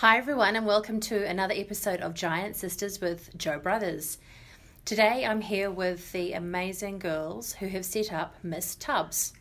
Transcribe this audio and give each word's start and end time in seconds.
Hi, 0.00 0.18
everyone, 0.18 0.56
and 0.56 0.66
welcome 0.66 1.00
to 1.00 1.24
another 1.24 1.54
episode 1.56 2.02
of 2.02 2.12
Giant 2.12 2.54
Sisters 2.54 3.00
with 3.00 3.34
Joe 3.38 3.58
Brothers. 3.58 4.18
Today 4.84 5.24
I'm 5.24 5.40
here 5.40 5.70
with 5.70 6.12
the 6.12 6.34
amazing 6.34 6.98
girls 6.98 7.54
who 7.54 7.68
have 7.68 7.86
set 7.86 8.12
up 8.12 8.34
Miss 8.42 8.74
Tubbs. 8.74 9.32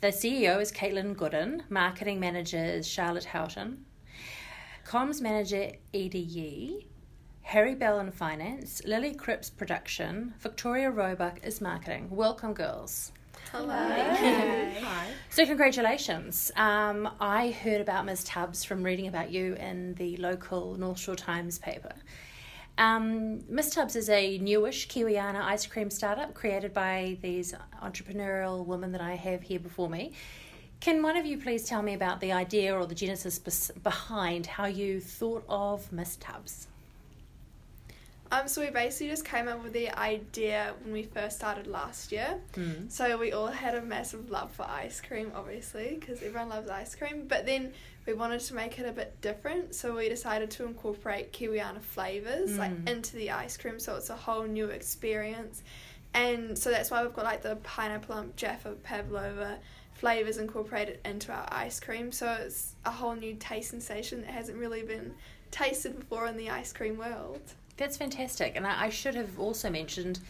The 0.00 0.06
CEO 0.06 0.62
is 0.62 0.72
Caitlin 0.72 1.14
Gooden, 1.14 1.68
marketing 1.68 2.18
manager 2.18 2.64
is 2.64 2.88
Charlotte 2.88 3.26
Houghton, 3.26 3.84
comms 4.86 5.20
manager 5.20 5.72
Edie 5.92 6.18
Yee, 6.20 6.86
Harry 7.42 7.74
Bell 7.74 8.00
in 8.00 8.12
finance, 8.12 8.80
Lily 8.86 9.12
Cripps 9.12 9.50
production, 9.50 10.32
Victoria 10.40 10.90
Roebuck 10.90 11.44
is 11.44 11.60
marketing. 11.60 12.08
Welcome, 12.08 12.54
girls. 12.54 13.12
Hello. 13.50 13.74
Hi. 13.74 15.06
So, 15.30 15.44
congratulations. 15.46 16.50
Um, 16.56 17.08
I 17.20 17.50
heard 17.50 17.80
about 17.80 18.04
Ms. 18.06 18.24
Tubbs 18.24 18.64
from 18.64 18.82
reading 18.82 19.08
about 19.08 19.30
you 19.30 19.54
in 19.54 19.94
the 19.94 20.16
local 20.18 20.76
North 20.76 20.98
Shore 20.98 21.16
Times 21.16 21.58
paper. 21.58 21.92
Um, 22.78 23.44
Ms. 23.48 23.70
Tubbs 23.70 23.96
is 23.96 24.08
a 24.08 24.38
newish 24.38 24.88
Kiwiana 24.88 25.42
ice 25.42 25.66
cream 25.66 25.90
startup 25.90 26.34
created 26.34 26.72
by 26.72 27.18
these 27.20 27.54
entrepreneurial 27.82 28.64
women 28.64 28.92
that 28.92 29.00
I 29.00 29.14
have 29.14 29.42
here 29.42 29.58
before 29.58 29.90
me. 29.90 30.12
Can 30.80 31.02
one 31.02 31.16
of 31.16 31.26
you 31.26 31.38
please 31.38 31.64
tell 31.64 31.82
me 31.82 31.94
about 31.94 32.20
the 32.20 32.32
idea 32.32 32.74
or 32.74 32.86
the 32.86 32.94
genesis 32.94 33.38
behind 33.82 34.46
how 34.46 34.66
you 34.66 35.00
thought 35.00 35.44
of 35.48 35.92
Miss 35.92 36.16
Tubbs? 36.16 36.68
Um, 38.32 38.48
so 38.48 38.62
we 38.62 38.70
basically 38.70 39.08
just 39.08 39.26
came 39.26 39.46
up 39.46 39.62
with 39.62 39.74
the 39.74 39.90
idea 39.90 40.72
when 40.82 40.94
we 40.94 41.02
first 41.02 41.36
started 41.36 41.66
last 41.66 42.10
year. 42.10 42.40
Mm. 42.54 42.90
So 42.90 43.18
we 43.18 43.32
all 43.32 43.48
had 43.48 43.74
a 43.74 43.82
massive 43.82 44.30
love 44.30 44.50
for 44.52 44.62
ice 44.62 45.02
cream, 45.02 45.30
obviously, 45.34 45.98
because 46.00 46.22
everyone 46.22 46.48
loves 46.48 46.70
ice 46.70 46.94
cream. 46.94 47.26
But 47.28 47.44
then 47.44 47.74
we 48.06 48.14
wanted 48.14 48.40
to 48.40 48.54
make 48.54 48.78
it 48.78 48.86
a 48.88 48.92
bit 48.92 49.20
different, 49.20 49.74
so 49.74 49.94
we 49.94 50.08
decided 50.08 50.50
to 50.52 50.64
incorporate 50.64 51.34
Kiwiana 51.34 51.82
flavors 51.82 52.52
Mm. 52.52 52.58
like 52.58 52.72
into 52.88 53.16
the 53.16 53.32
ice 53.32 53.58
cream, 53.58 53.78
so 53.78 53.96
it's 53.96 54.08
a 54.08 54.16
whole 54.16 54.44
new 54.44 54.68
experience. 54.68 55.62
And 56.14 56.58
so 56.58 56.70
that's 56.70 56.90
why 56.90 57.02
we've 57.02 57.12
got 57.12 57.26
like 57.26 57.42
the 57.42 57.56
pineapple 57.56 58.16
and 58.16 58.36
Jaffa 58.36 58.76
pavlova 58.82 59.58
flavors 59.94 60.38
incorporated 60.38 61.00
into 61.04 61.32
our 61.32 61.46
ice 61.52 61.78
cream. 61.80 62.10
So 62.10 62.32
it's 62.32 62.74
a 62.86 62.90
whole 62.90 63.14
new 63.14 63.34
taste 63.38 63.70
sensation 63.70 64.22
that 64.22 64.30
hasn't 64.30 64.56
really 64.58 64.82
been 64.82 65.14
tasted 65.50 65.98
before 65.98 66.26
in 66.26 66.36
the 66.38 66.48
ice 66.50 66.72
cream 66.72 66.96
world. 66.96 67.40
That's 67.82 67.96
fantastic. 67.96 68.54
And 68.54 68.64
I, 68.64 68.84
I 68.84 68.88
should 68.90 69.16
have 69.16 69.40
also 69.40 69.68
mentioned 69.68 70.20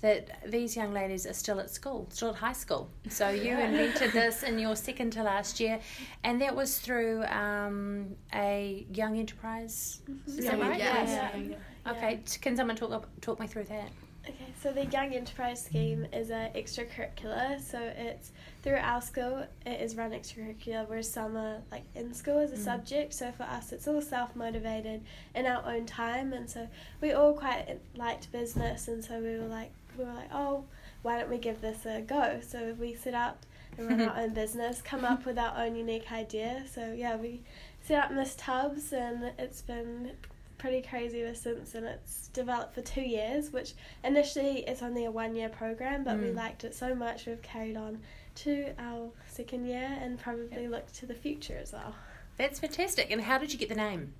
that 0.00 0.40
these 0.50 0.76
young 0.76 0.92
ladies 0.92 1.26
are 1.26 1.32
still 1.32 1.60
at 1.60 1.70
school, 1.70 2.08
still 2.10 2.30
at 2.30 2.34
high 2.34 2.52
school. 2.52 2.90
So 3.08 3.28
you 3.28 3.56
invented 3.68 4.10
this 4.10 4.42
in 4.42 4.58
your 4.58 4.74
second 4.74 5.12
to 5.12 5.22
last 5.22 5.60
year, 5.60 5.78
and 6.24 6.42
that 6.42 6.56
was 6.56 6.80
through 6.80 7.22
um, 7.26 8.16
a 8.34 8.84
young 8.92 9.16
enterprise. 9.16 10.00
Is 10.26 10.46
that 10.46 10.58
right? 10.58 10.76
Yes. 10.76 11.08
Yeah. 11.48 11.92
Okay. 11.92 12.20
Can 12.40 12.56
someone 12.56 12.74
talk 12.74 13.08
talk 13.20 13.38
me 13.38 13.46
through 13.46 13.64
that? 13.64 13.90
Okay, 14.28 14.52
so 14.62 14.72
the 14.72 14.84
Young 14.86 15.14
Enterprise 15.14 15.64
Scheme 15.64 16.06
is 16.12 16.30
a 16.30 16.50
extracurricular. 16.54 17.60
So 17.60 17.80
it's 17.80 18.30
through 18.62 18.76
our 18.76 19.00
school. 19.00 19.46
It 19.64 19.80
is 19.80 19.96
run 19.96 20.10
extracurricular, 20.10 20.86
whereas 20.86 21.10
some 21.10 21.36
are 21.36 21.62
like 21.70 21.84
in 21.94 22.12
school 22.12 22.38
as 22.38 22.52
a 22.52 22.56
Mm. 22.56 22.64
subject. 22.64 23.14
So 23.14 23.32
for 23.32 23.44
us, 23.44 23.72
it's 23.72 23.88
all 23.88 24.02
self 24.02 24.36
motivated 24.36 25.02
in 25.34 25.46
our 25.46 25.64
own 25.64 25.86
time, 25.86 26.32
and 26.32 26.48
so 26.50 26.68
we 27.00 27.12
all 27.12 27.32
quite 27.32 27.78
liked 27.96 28.30
business, 28.30 28.86
and 28.88 29.02
so 29.02 29.18
we 29.20 29.38
were 29.38 29.46
like, 29.48 29.70
we 29.96 30.04
were 30.04 30.12
like, 30.12 30.30
oh, 30.32 30.64
why 31.02 31.18
don't 31.18 31.30
we 31.30 31.38
give 31.38 31.60
this 31.62 31.86
a 31.86 32.02
go? 32.02 32.40
So 32.46 32.74
we 32.78 32.94
set 32.94 33.14
up 33.14 33.46
and 33.78 33.88
run 33.88 34.00
our 34.02 34.16
own 34.22 34.34
business, 34.34 34.82
come 34.82 35.04
up 35.06 35.24
with 35.24 35.38
our 35.38 35.56
own 35.56 35.74
unique 35.74 36.12
idea. 36.12 36.64
So 36.70 36.92
yeah, 36.92 37.16
we 37.16 37.40
set 37.80 38.04
up 38.04 38.10
Miss 38.12 38.34
Tubbs, 38.36 38.92
and 38.92 39.32
it's 39.38 39.62
been 39.62 40.12
pretty 40.58 40.82
crazy 40.82 41.22
ever 41.22 41.34
since 41.34 41.74
and 41.74 41.86
it's 41.86 42.28
developed 42.28 42.74
for 42.74 42.82
two 42.82 43.00
years 43.02 43.52
which 43.52 43.74
initially 44.04 44.64
it's 44.66 44.82
only 44.82 45.04
a 45.04 45.10
one 45.10 45.34
year 45.36 45.48
program 45.48 46.02
but 46.04 46.18
we 46.18 46.26
Mm. 46.26 46.34
liked 46.34 46.64
it 46.64 46.74
so 46.74 46.94
much 46.94 47.26
we've 47.26 47.40
carried 47.42 47.76
on 47.76 48.00
to 48.34 48.72
our 48.78 49.08
second 49.28 49.66
year 49.66 49.88
and 50.00 50.18
probably 50.18 50.68
look 50.68 50.92
to 50.92 51.06
the 51.06 51.14
future 51.14 51.56
as 51.60 51.72
well 51.72 51.94
That's 52.36 52.60
fantastic. 52.60 53.10
And 53.10 53.20
how 53.22 53.38
did 53.38 53.52
you 53.52 53.58
get 53.58 53.68
the 53.68 53.74
name? 53.74 54.12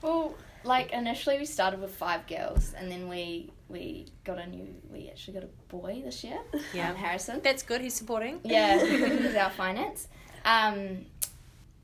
Well, 0.00 0.34
like 0.64 0.92
initially 0.92 1.38
we 1.38 1.44
started 1.44 1.80
with 1.80 1.94
five 1.94 2.26
girls, 2.26 2.74
and 2.76 2.90
then 2.90 3.08
we 3.08 3.50
we 3.68 4.06
got 4.24 4.38
a 4.38 4.46
new. 4.46 4.66
We 4.92 5.08
actually 5.08 5.34
got 5.34 5.44
a 5.44 5.48
boy 5.68 6.02
this 6.04 6.24
year. 6.24 6.38
Yeah. 6.74 6.90
um, 6.90 6.96
Harrison. 6.96 7.40
That's 7.42 7.62
good. 7.62 7.80
He's 7.80 7.94
supporting. 7.94 8.40
Yeah, 8.44 8.84
he's 9.22 9.34
our 9.36 9.50
finance. 9.50 10.08
Um, 10.44 11.06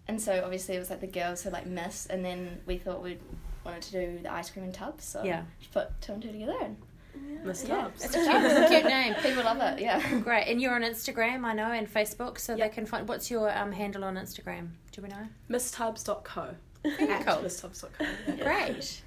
and 0.09 0.21
so 0.21 0.43
obviously 0.45 0.77
it 0.77 0.79
was 0.79 0.91
like 0.91 1.01
the 1.01 1.07
girls 1.07 1.43
who 1.43 1.51
like 1.51 1.67
miss, 1.67 2.07
and 2.07 2.25
then 2.25 2.61
we 2.67 2.79
thought 2.79 3.03
we 3.03 3.19
wanted 3.65 3.83
to 3.83 3.93
do 3.93 4.19
the 4.23 4.33
ice 4.33 4.51
cream 4.51 4.65
in 4.65 4.73
tubs. 4.73 5.05
So 5.05 5.23
Yeah. 5.23 5.43
just 5.61 5.73
put 5.73 5.89
two 6.01 6.13
and 6.13 6.23
two 6.23 6.33
together, 6.33 6.57
and 6.63 6.77
Miss 7.45 7.65
Yeah. 7.65 7.83
Tubbs. 7.83 8.05
It's 8.05 8.15
a 8.15 8.19
cute, 8.21 8.43
it's 8.45 8.55
a 8.59 8.69
cute 8.69 8.85
name. 8.85 9.15
people 9.17 9.43
love 9.45 9.61
it. 9.61 9.81
Yeah. 9.81 10.19
Great. 10.21 10.47
And 10.49 10.61
you're 10.63 10.75
on 10.75 10.83
Instagram, 10.83 11.45
I 11.45 11.53
know, 11.53 11.71
and 11.73 11.93
Facebook, 11.93 12.39
so 12.39 12.55
Yep. 12.55 12.71
they 12.71 12.75
can 12.75 12.87
find. 12.87 13.09
What's 13.09 13.31
your 13.31 13.51
um, 13.57 13.73
handle 13.73 14.05
on 14.05 14.15
Instagram? 14.17 14.69
Do 14.93 15.03
we 15.03 15.09
know? 15.09 15.27
MissTubbs.co. 15.51 16.55
Very 16.85 17.11
At 17.11 17.27
cool. 17.27 17.37
MissTubbs.co. 17.43 18.05
Great. 18.43 19.03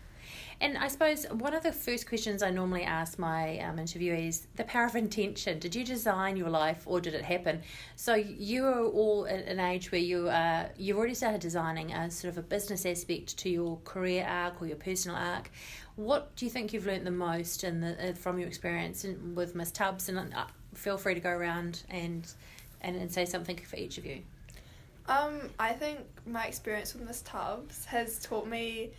And 0.61 0.77
I 0.77 0.89
suppose 0.89 1.25
one 1.25 1.55
of 1.55 1.63
the 1.63 1.71
first 1.71 2.07
questions 2.07 2.43
I 2.43 2.51
normally 2.51 2.83
ask 2.83 3.17
my 3.17 3.57
um, 3.61 3.77
interviewees 3.77 4.45
the 4.57 4.63
power 4.63 4.85
of 4.85 4.95
intention. 4.95 5.57
Did 5.57 5.73
you 5.73 5.83
design 5.83 6.37
your 6.37 6.49
life 6.49 6.83
or 6.85 7.01
did 7.01 7.15
it 7.15 7.23
happen? 7.23 7.63
So 7.95 8.13
you 8.13 8.67
are 8.67 8.85
all 8.85 9.25
at 9.25 9.47
an 9.47 9.59
age 9.59 9.91
where 9.91 9.99
you 9.99 10.29
are, 10.29 10.69
you've 10.77 10.97
already 10.97 11.15
started 11.15 11.41
designing 11.41 11.91
a 11.91 12.11
sort 12.11 12.31
of 12.31 12.37
a 12.37 12.43
business 12.43 12.85
aspect 12.85 13.37
to 13.37 13.49
your 13.49 13.79
career 13.85 14.23
arc 14.29 14.61
or 14.61 14.67
your 14.67 14.77
personal 14.77 15.17
arc. 15.17 15.49
What 15.95 16.35
do 16.35 16.45
you 16.45 16.51
think 16.51 16.73
you've 16.73 16.85
learnt 16.85 17.05
the 17.05 17.11
most 17.11 17.63
in 17.63 17.81
the, 17.81 18.11
uh, 18.11 18.13
from 18.13 18.37
your 18.37 18.47
experience 18.47 19.03
in, 19.03 19.33
with 19.33 19.55
Miss 19.55 19.71
Tubbs? 19.71 20.09
And 20.09 20.19
uh, 20.19 20.45
feel 20.75 20.99
free 20.99 21.15
to 21.15 21.19
go 21.19 21.31
around 21.31 21.81
and, 21.89 22.31
and, 22.81 22.95
and 22.95 23.11
say 23.11 23.25
something 23.25 23.57
for 23.57 23.77
each 23.77 23.97
of 23.97 24.05
you. 24.05 24.19
Um, 25.07 25.49
I 25.57 25.73
think 25.73 26.01
my 26.27 26.45
experience 26.45 26.93
with 26.93 27.07
Miss 27.07 27.23
Tubbs 27.23 27.85
has 27.85 28.19
taught 28.19 28.47
me 28.47 28.91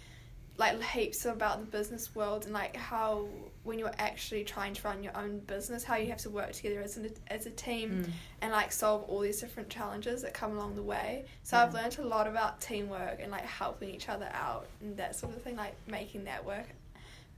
like 0.58 0.80
heaps 0.82 1.24
about 1.24 1.60
the 1.60 1.66
business 1.66 2.14
world 2.14 2.44
and 2.44 2.52
like 2.52 2.76
how 2.76 3.26
when 3.64 3.78
you're 3.78 3.94
actually 3.98 4.44
trying 4.44 4.74
to 4.74 4.82
run 4.86 5.02
your 5.02 5.16
own 5.16 5.38
business, 5.40 5.82
how 5.82 5.96
you 5.96 6.08
have 6.08 6.18
to 6.18 6.30
work 6.30 6.52
together 6.52 6.80
as 6.82 6.96
an 6.98 7.10
as 7.28 7.46
a 7.46 7.50
team 7.50 7.90
Mm. 8.04 8.10
and 8.42 8.52
like 8.52 8.70
solve 8.70 9.02
all 9.04 9.20
these 9.20 9.40
different 9.40 9.68
challenges 9.70 10.22
that 10.22 10.34
come 10.34 10.52
along 10.52 10.76
the 10.76 10.82
way. 10.82 11.24
So 11.42 11.56
I've 11.56 11.72
Yeah. 11.74 11.80
learned 11.82 11.98
a 11.98 12.06
lot 12.06 12.26
about 12.26 12.60
teamwork 12.60 13.20
and 13.20 13.30
like 13.32 13.46
helping 13.46 13.90
each 13.94 14.08
other 14.08 14.28
out 14.32 14.66
and 14.80 14.96
that 14.98 15.16
sort 15.16 15.34
of 15.34 15.42
thing, 15.42 15.56
like 15.56 15.74
making 15.86 16.24
that 16.24 16.44
work. 16.44 16.66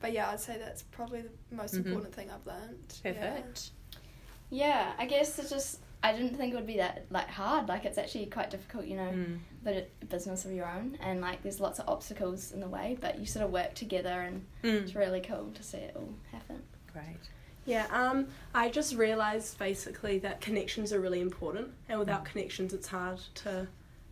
But 0.00 0.12
yeah, 0.12 0.30
I'd 0.30 0.40
say 0.40 0.58
that's 0.58 0.82
probably 0.82 1.22
the 1.22 1.54
most 1.54 1.74
Mhm. 1.74 1.86
important 1.86 2.14
thing 2.14 2.30
I've 2.30 2.46
learned. 2.46 3.00
Yeah. 3.04 3.12
Perfect. 3.12 3.70
Yeah, 4.50 4.92
I 4.98 5.06
guess 5.06 5.38
it's 5.38 5.50
just 5.50 5.78
I 6.04 6.12
didn't 6.12 6.36
think 6.36 6.52
it 6.52 6.56
would 6.56 6.66
be 6.66 6.76
that 6.76 7.06
like 7.10 7.28
hard. 7.28 7.68
Like 7.68 7.84
it's 7.84 7.98
actually 7.98 8.26
quite 8.26 8.50
difficult, 8.50 8.84
you 8.86 8.96
know, 8.96 9.10
Mm. 9.10 9.38
but 9.62 9.74
a 10.02 10.04
business 10.06 10.44
of 10.44 10.52
your 10.52 10.66
own, 10.66 10.98
and 11.00 11.20
like 11.20 11.42
there's 11.42 11.60
lots 11.60 11.78
of 11.78 11.88
obstacles 11.88 12.52
in 12.52 12.60
the 12.60 12.68
way, 12.68 12.96
but 13.00 13.18
you 13.18 13.26
sort 13.26 13.44
of 13.44 13.50
work 13.50 13.74
together, 13.74 14.20
and 14.20 14.44
Mm. 14.62 14.82
it's 14.82 14.94
really 14.94 15.20
cool 15.20 15.50
to 15.54 15.62
see 15.62 15.78
it 15.78 15.96
all 15.96 16.14
happen. 16.30 16.62
Great. 16.92 17.16
Yeah, 17.66 17.86
um, 17.90 18.26
I 18.54 18.68
just 18.68 18.94
realised 18.94 19.58
basically 19.58 20.18
that 20.18 20.42
connections 20.42 20.92
are 20.92 21.00
really 21.00 21.20
important, 21.22 21.68
and 21.88 21.98
without 21.98 22.24
connections, 22.26 22.74
it's 22.74 22.88
hard 22.88 23.20
to 23.36 23.66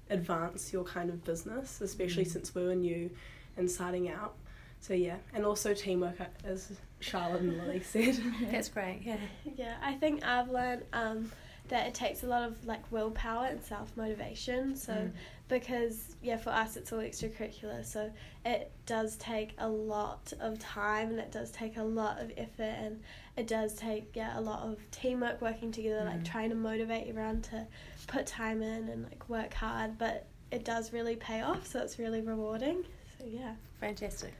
advance 0.09 0.73
your 0.73 0.85
kind 0.85 1.11
of 1.11 1.23
business, 1.25 1.81
especially 1.83 2.25
Mm. 2.25 2.33
since 2.33 2.55
we 2.55 2.65
were 2.65 2.75
new 2.75 3.11
and 3.59 3.71
starting 3.71 4.09
out. 4.09 4.35
So 4.81 4.95
yeah, 4.95 5.19
and 5.35 5.45
also 5.45 5.75
teamwork, 5.75 6.17
as 6.45 6.73
Charlotte 7.01 7.43
and 7.43 7.59
Lily 7.59 7.81
said. 7.81 8.17
That's 8.51 8.69
great. 8.71 9.03
Yeah. 9.05 9.19
yeah 9.57 9.77
i 9.83 9.93
think 9.95 10.25
i've 10.25 10.49
learned 10.49 10.83
um, 10.93 11.31
that 11.73 11.87
it 11.87 11.95
takes 11.95 12.23
a 12.23 12.27
lot 12.27 12.43
of 12.47 12.53
like 12.67 12.83
willpower 12.93 13.47
and 13.47 13.63
self-motivation 13.63 14.77
so 14.77 14.93
Mm. 14.93 15.11
because 15.49 16.17
yeah 16.23 16.37
for 16.37 16.51
us 16.51 16.77
it's 16.77 16.93
all 16.93 16.99
extracurricular 17.01 17.83
so 17.85 18.11
it 18.45 18.71
does 18.85 19.17
take 19.17 19.55
a 19.59 19.69
lot 19.69 20.33
of 20.41 20.59
time 20.59 21.09
and 21.11 21.19
it 21.19 21.33
does 21.33 21.51
take 21.51 21.77
a 21.79 21.83
lot 21.83 22.21
of 22.21 22.31
effort 22.37 22.75
and 22.85 23.01
it 23.37 23.47
does 23.47 23.73
take 23.75 24.05
yeah 24.15 24.39
a 24.39 24.43
lot 24.43 24.61
of 24.69 24.79
teamwork 24.91 25.41
working 25.41 25.73
together 25.73 26.05
like 26.05 26.21
Mm. 26.21 26.25
trying 26.33 26.51
to 26.51 26.57
motivate 26.57 27.09
everyone 27.09 27.41
to 27.43 27.67
put 28.07 28.27
time 28.27 28.61
in 28.63 28.89
and 28.89 29.05
like 29.05 29.27
work 29.31 29.55
hard 29.55 29.97
but 29.97 30.27
it 30.51 30.65
does 30.65 30.93
really 30.93 31.17
pay 31.17 31.41
off 31.41 31.67
so 31.67 31.81
it's 31.81 31.99
really 31.99 32.21
rewarding 32.21 32.85
so 33.19 33.25
yeah 33.27 33.55
Fantastic. 33.81 34.35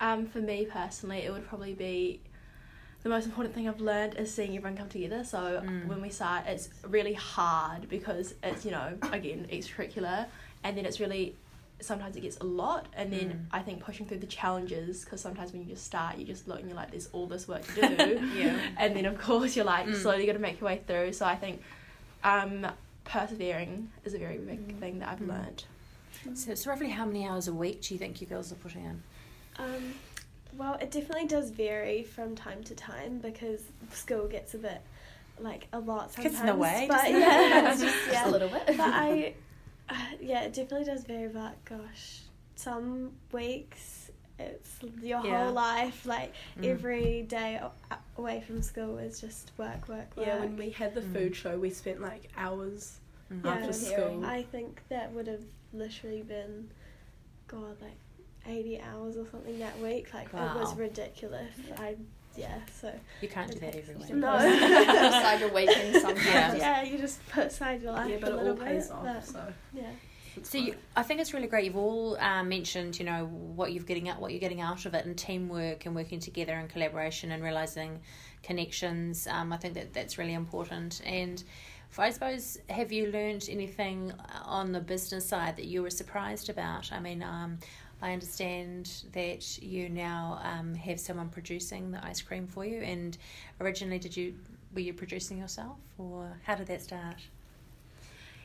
Um, 0.00 0.26
for 0.26 0.40
me 0.40 0.66
personally, 0.66 1.20
it 1.20 1.32
would 1.32 1.46
probably 1.46 1.74
be 1.74 2.20
the 3.02 3.08
most 3.08 3.26
important 3.26 3.54
thing 3.54 3.68
I've 3.68 3.80
learned 3.80 4.14
is 4.14 4.32
seeing 4.32 4.56
everyone 4.56 4.76
come 4.76 4.88
together. 4.88 5.24
So 5.24 5.62
Mm. 5.64 5.86
when 5.88 6.00
we 6.00 6.08
start, 6.10 6.46
it's 6.46 6.68
really 6.86 7.14
hard 7.14 7.88
because 7.88 8.34
it's 8.42 8.64
you 8.64 8.70
know 8.70 8.96
again 9.12 9.46
extracurricular, 9.50 10.26
and 10.64 10.76
then 10.76 10.86
it's 10.86 11.00
really 11.00 11.36
sometimes 11.80 12.14
it 12.16 12.20
gets 12.20 12.36
a 12.38 12.44
lot, 12.44 12.86
and 12.96 13.12
then 13.12 13.28
Mm. 13.30 13.38
I 13.50 13.60
think 13.60 13.80
pushing 13.80 14.06
through 14.06 14.18
the 14.20 14.26
challenges 14.28 15.04
because 15.04 15.20
sometimes 15.20 15.52
when 15.52 15.62
you 15.62 15.68
just 15.74 15.84
start, 15.84 16.16
you 16.16 16.24
just 16.24 16.46
look 16.46 16.60
and 16.60 16.68
you're 16.68 16.76
like, 16.76 16.92
there's 16.92 17.08
all 17.08 17.26
this 17.26 17.48
work 17.48 17.64
to 17.74 17.74
do, 17.96 18.20
Yeah. 18.36 18.56
and 18.76 18.94
then 18.94 19.04
of 19.04 19.18
course 19.18 19.56
you're 19.56 19.64
like 19.64 19.86
Mm. 19.88 19.96
slowly 19.96 20.24
got 20.26 20.34
to 20.34 20.38
make 20.38 20.60
your 20.60 20.66
way 20.68 20.80
through. 20.86 21.12
So 21.12 21.26
I 21.26 21.34
think 21.34 21.60
um, 22.22 22.68
persevering 23.04 23.90
is 24.04 24.14
a 24.14 24.18
very 24.18 24.38
big 24.38 24.78
thing 24.78 25.00
that 25.00 25.08
I've 25.08 25.18
Mm. 25.18 25.28
learned. 25.28 25.64
So 26.34 26.52
it's 26.52 26.68
roughly 26.68 26.90
how 26.90 27.04
many 27.04 27.26
hours 27.26 27.48
a 27.48 27.52
week 27.52 27.82
do 27.82 27.94
you 27.94 27.98
think 27.98 28.20
you 28.20 28.28
girls 28.28 28.52
are 28.52 28.56
putting 28.56 28.84
in? 28.84 29.02
Um, 29.58 29.94
well, 30.56 30.74
it 30.80 30.90
definitely 30.90 31.26
does 31.26 31.50
vary 31.50 32.02
from 32.02 32.34
time 32.36 32.62
to 32.64 32.74
time 32.74 33.18
because 33.18 33.62
school 33.92 34.26
gets 34.28 34.54
a 34.54 34.58
bit 34.58 34.80
like 35.38 35.66
a 35.72 35.78
lot 35.78 36.12
sometimes. 36.12 36.36
Gets 36.36 36.40
in 36.40 36.46
the 36.46 36.54
way, 36.56 36.86
but 36.88 36.96
doesn't 36.98 37.16
it? 37.16 37.20
yeah, 37.20 37.76
just, 37.78 38.06
Just 38.10 38.26
a 38.26 38.30
little 38.30 38.48
bit. 38.48 38.62
But 38.66 38.80
I, 38.80 39.34
uh, 39.88 39.94
yeah, 40.20 40.42
it 40.42 40.52
definitely 40.54 40.84
does 40.86 41.04
vary. 41.04 41.28
But 41.28 41.64
gosh, 41.64 42.20
some 42.56 43.12
weeks 43.32 44.10
it's 44.38 44.78
your 45.02 45.24
Yeah. 45.24 45.44
whole 45.44 45.52
life. 45.52 46.04
Like 46.06 46.34
Mm. 46.58 46.64
every 46.70 47.22
day 47.22 47.60
away 48.18 48.42
from 48.46 48.60
school 48.62 48.98
is 48.98 49.20
just 49.20 49.52
work, 49.56 49.88
work, 49.88 50.16
work. 50.16 50.26
Yeah, 50.26 50.40
when 50.40 50.56
we 50.56 50.70
had 50.70 50.94
the 50.94 51.00
Mm. 51.00 51.12
food 51.12 51.36
show, 51.36 51.58
we 51.58 51.70
spent 51.70 52.00
like 52.00 52.28
hours. 52.36 52.98
Yeah. 53.44 53.50
after 53.54 53.72
school. 53.72 54.24
I 54.26 54.42
think 54.42 54.82
that 54.90 55.10
would 55.12 55.26
have 55.26 55.42
literally 55.72 56.20
been, 56.22 56.68
God, 57.48 57.80
like 57.80 57.96
eighty 58.46 58.80
hours 58.80 59.16
or 59.16 59.26
something 59.30 59.58
that 59.58 59.78
week. 59.80 60.12
Like 60.14 60.26
it 60.28 60.32
was 60.34 60.70
Wow. 60.70 60.74
ridiculous. 60.76 61.54
I, 61.78 61.96
yeah. 62.36 62.58
So 62.80 62.92
You 63.20 63.28
can't 63.28 63.50
do 63.52 63.58
that 63.60 63.74
every 63.76 63.94
week. 63.94 64.10
No. 64.14 64.34
Aside 64.36 65.40
your 65.40 65.52
weekend 65.52 65.96
sometimes. 66.02 66.24
Yeah. 66.26 66.56
yeah, 66.56 66.82
you 66.82 66.98
just 66.98 67.26
put 67.28 67.46
aside 67.46 67.82
your 67.82 67.92
life 67.92 68.10
yeah, 68.10 68.16
but 68.20 68.32
a 68.32 68.38
it 68.38 68.48
all 68.48 68.56
pays 68.56 68.86
bit. 68.86 68.96
off. 68.96 69.04
but, 69.04 69.24
So 69.26 69.52
yeah. 69.74 69.90
it's 70.36 70.48
So 70.50 70.58
you. 70.58 70.74
I 70.96 71.02
think 71.02 71.20
it's 71.20 71.34
really 71.34 71.46
great. 71.46 71.66
You've 71.66 71.76
all 71.76 72.16
um, 72.18 72.48
mentioned, 72.48 72.98
you 72.98 73.04
know, 73.04 73.26
what 73.26 73.72
you're 73.72 73.84
getting 73.84 74.08
out, 74.08 74.18
what 74.20 74.30
you're 74.32 74.40
getting 74.40 74.62
out 74.62 74.86
of 74.86 74.94
it, 74.94 75.04
and 75.04 75.16
teamwork 75.16 75.84
and 75.84 75.94
working 75.94 76.20
together 76.20 76.54
and 76.54 76.68
collaboration 76.70 77.32
and 77.32 77.42
realizing 77.42 78.00
connections. 78.42 79.26
Um, 79.26 79.52
I 79.52 79.56
think 79.56 79.74
that 79.74 79.92
that's 79.92 80.18
really 80.18 80.34
important. 80.34 81.00
And 81.04 81.42
I 81.98 82.08
suppose, 82.10 82.58
have 82.70 82.90
you 82.92 83.08
learned 83.10 83.46
anything 83.50 84.12
on 84.46 84.72
the 84.72 84.80
business 84.80 85.26
side 85.28 85.56
that 85.56 85.66
you 85.66 85.82
were 85.82 85.90
surprised 85.90 86.48
about? 86.48 86.90
I 86.92 86.98
mean, 87.00 87.22
um, 87.22 87.58
I 88.02 88.12
understand 88.12 88.90
that 89.12 89.62
you 89.62 89.88
now 89.88 90.40
um, 90.42 90.74
have 90.74 90.98
someone 90.98 91.28
producing 91.28 91.92
the 91.92 92.04
ice 92.04 92.20
cream 92.20 92.48
for 92.48 92.64
you. 92.64 92.80
And 92.80 93.16
originally, 93.60 93.98
did 93.98 94.16
you 94.16 94.34
were 94.74 94.80
you 94.80 94.92
producing 94.92 95.38
yourself, 95.38 95.76
or 95.98 96.36
how 96.44 96.56
did 96.56 96.66
that 96.66 96.82
start? 96.82 97.16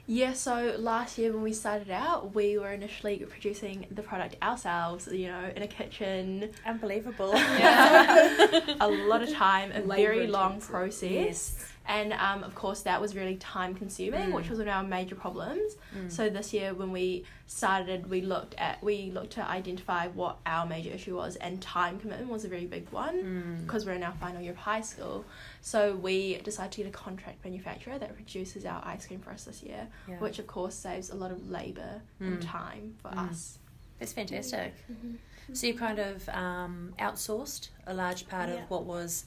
Yeah, 0.09 0.31
so 0.31 0.75
last 0.80 1.18
year 1.18 1.33
when 1.33 1.44
we 1.44 1.51
started 1.51 1.89
out, 1.89 2.33
we 2.33 2.57
were 2.57 2.71
initially 2.71 3.18
producing 3.18 3.86
the 3.92 4.01
product 4.01 4.38
ourselves, 4.42 5.07
you 5.12 5.27
know, 5.27 5.51
in 5.54 5.63
a 5.63 5.68
kitchen, 5.68 6.50
Unbelievable. 6.65 7.31
a 7.36 8.88
lot 8.88 9.21
of 9.21 9.33
time, 9.33 9.74
a 9.74 9.81
Labour 9.81 9.95
very 9.95 10.27
long 10.27 10.62
process. 10.62 11.12
Yes. 11.12 11.65
And 11.89 12.12
um, 12.13 12.44
of 12.44 12.54
course, 12.54 12.81
that 12.81 13.00
was 13.00 13.16
really 13.16 13.38
time 13.38 13.74
consuming, 13.74 14.30
Mm. 14.30 14.34
which 14.34 14.50
was 14.50 14.60
one 14.60 14.68
of 14.68 14.74
our 14.74 14.84
major 14.84 15.16
problems. 15.16 15.78
Mm. 15.95 16.12
So 16.12 16.30
this 16.30 16.51
year, 16.54 16.74
when 16.74 16.92
we 16.92 17.24
started, 17.45 18.10
we 18.10 18.19
looked 18.22 18.56
at 18.57 18.84
we 18.84 19.10
looked 19.12 19.31
to 19.34 19.48
identify 19.48 20.07
what 20.10 20.38
our 20.45 20.66
major 20.66 20.89
issue 20.89 21.16
was, 21.16 21.38
and 21.38 21.62
time 21.62 21.98
commitment 22.00 22.30
was 22.30 22.44
a 22.44 22.50
very 22.50 22.66
big 22.66 22.89
one 22.89 23.16
Mm. 23.24 23.62
because 23.66 23.86
we're 23.86 23.94
in 23.94 24.04
our 24.04 24.13
final 24.16 24.42
year 24.42 24.51
of 24.51 24.57
high 24.57 24.81
school. 24.81 25.24
So 25.62 25.95
we 25.95 26.38
decided 26.39 26.74
to 26.74 26.81
get 26.84 26.88
a 26.89 26.92
contract 26.92 27.44
manufacturer 27.45 27.98
that 27.98 28.13
produces 28.16 28.66
our 28.66 28.81
ice 28.86 29.07
cream 29.07 29.22
for 29.22 29.31
us 29.31 29.45
this 29.45 29.63
year, 29.63 29.88
Yeah. 30.10 30.19
which 30.19 30.39
of 30.39 30.48
course 30.48 30.75
saves 30.75 31.10
a 31.10 31.16
lot 31.16 31.31
of 31.31 31.50
labour 31.50 32.01
and 32.19 32.39
Mm. 32.39 32.45
time 32.45 32.95
for 33.01 33.10
Mm. 33.12 33.30
us. 33.30 33.60
That's 34.00 34.12
fantastic. 34.13 34.74
Mm-hmm. 34.92 35.16
So 35.54 35.68
you 35.68 35.74
kind 35.74 36.00
of 36.00 36.28
um, 36.30 36.94
outsourced 37.00 37.69
a 37.88 37.94
large 37.94 38.28
part 38.28 38.50
Yeah. 38.50 38.56
of 38.63 38.69
what 38.69 38.84
was, 38.84 39.24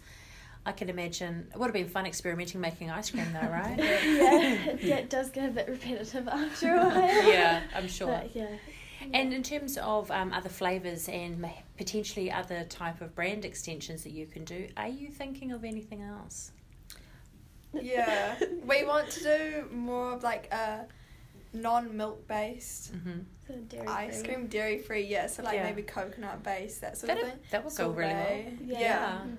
I 0.67 0.73
can 0.73 0.91
imagine, 0.91 1.49
it 1.53 1.59
would 1.59 1.67
have 1.67 1.75
been 1.75 1.89
fun 1.89 2.07
experimenting 2.07 2.61
making 2.61 2.91
ice 2.91 3.11
cream 3.11 3.27
though, 3.33 3.49
right? 3.51 3.79
yeah, 3.79 4.77
yeah, 4.81 4.97
it 4.97 5.11
does 5.11 5.31
get 5.31 5.49
a 5.49 5.53
bit 5.53 5.69
repetitive 5.69 6.29
after 6.29 6.75
a 6.75 6.89
while. 6.89 7.29
yeah, 7.29 7.62
I'm 7.75 7.89
sure. 7.89 8.09
But 8.09 8.35
yeah. 8.37 8.57
And 9.15 9.33
in 9.33 9.43
terms 9.43 9.79
of 9.79 10.11
um, 10.11 10.33
other 10.33 10.51
flavours 10.51 11.09
and 11.09 11.45
potentially 11.79 12.31
other 12.31 12.65
type 12.65 13.01
of 13.01 13.15
brand 13.15 13.47
extensions 13.47 14.03
that 14.05 14.12
you 14.12 14.27
can 14.27 14.45
do, 14.45 14.69
are 14.77 14.89
you 14.89 15.09
thinking 15.09 15.53
of 15.53 15.65
anything 15.65 16.03
else? 16.03 16.53
Yeah, 17.73 18.37
we 18.67 18.85
want 18.85 19.11
to 19.11 19.23
do 19.23 19.69
more 19.75 20.12
of 20.12 20.23
like 20.23 20.53
a 20.53 20.87
non-milk 21.52 22.26
based 22.29 22.93
Mm-hmm. 22.94 23.20
So 23.49 23.85
ice 23.88 24.23
cream, 24.23 24.47
dairy 24.47 24.79
free. 24.79 25.02
Yeah, 25.06 25.26
so 25.26 25.43
like 25.43 25.55
Yeah. 25.55 25.64
maybe 25.64 25.82
coconut 25.82 26.44
based, 26.44 26.81
that 26.82 26.97
sort 26.97 27.08
That, 27.08 27.20
of 27.23 27.29
thing. 27.31 27.38
that 27.50 27.64
would 27.64 27.75
go 27.75 27.91
really 27.91 28.12
well. 28.14 28.26
Sorbet. 28.26 28.58
Yeah. 28.64 28.79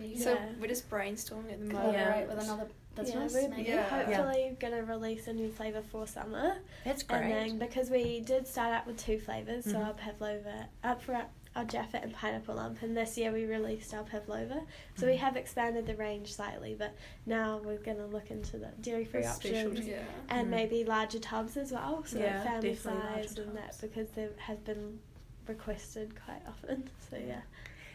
Yeah. 0.01 0.17
So 0.17 0.33
Yeah. 0.33 0.45
we're 0.59 0.67
just 0.67 0.89
brainstorming 0.89 1.53
at 1.53 1.59
the 1.59 1.73
moment. 1.73 1.93
collaborate 1.95 2.27
with 2.27 2.43
another 2.43 2.67
business. 2.95 3.33
yeah, 3.33 3.41
we're 3.43 3.49
maybe. 3.55 3.69
Yeah. 3.69 3.83
hopefully 3.83 4.57
gonna 4.59 4.83
release 4.83 5.27
a 5.27 5.33
new 5.33 5.49
flavour 5.49 5.81
for 5.81 6.05
summer. 6.07 6.57
That's 6.83 7.03
great. 7.03 7.21
And 7.21 7.31
then 7.31 7.59
because 7.59 7.89
we 7.89 8.19
did 8.19 8.45
start 8.47 8.73
out 8.73 8.85
with 8.85 8.97
two 8.97 9.17
flavors, 9.17 9.63
so 9.63 9.75
Mhm. 9.75 9.85
our 9.87 9.93
pavlova, 9.93 10.67
up 10.83 11.01
for 11.01 11.13
our, 11.55 11.65
Jaffa 11.65 12.01
and 12.01 12.13
pineapple 12.13 12.55
lump, 12.55 12.81
and 12.81 12.95
this 12.95 13.17
year 13.17 13.31
we 13.31 13.45
released 13.45 13.93
our 13.93 14.03
pavlova. 14.03 14.61
So 14.95 15.05
we 15.05 15.13
Mhm. 15.13 15.17
have 15.19 15.35
expanded 15.35 15.85
the 15.85 15.95
range 15.95 16.33
slightly, 16.33 16.75
but 16.77 16.95
now 17.25 17.59
we're 17.63 17.77
gonna 17.77 18.07
look 18.07 18.31
into 18.31 18.57
the 18.57 18.69
dairy 18.81 19.05
free 19.05 19.25
options. 19.25 19.85
Yeah. 19.87 20.03
and 20.29 20.47
Mm. 20.47 20.51
maybe 20.51 20.83
larger 20.85 21.19
tubs 21.19 21.57
as 21.57 21.71
well, 21.71 22.03
so 22.05 22.19
Yeah, 22.19 22.41
family 22.43 22.75
size 22.75 23.37
and 23.37 23.55
that 23.57 23.75
because 23.81 24.09
there 24.11 24.29
has 24.37 24.59
been 24.59 24.99
requested 25.47 26.13
quite 26.25 26.41
often. 26.47 26.89
So 27.09 27.17
yeah. 27.17 27.41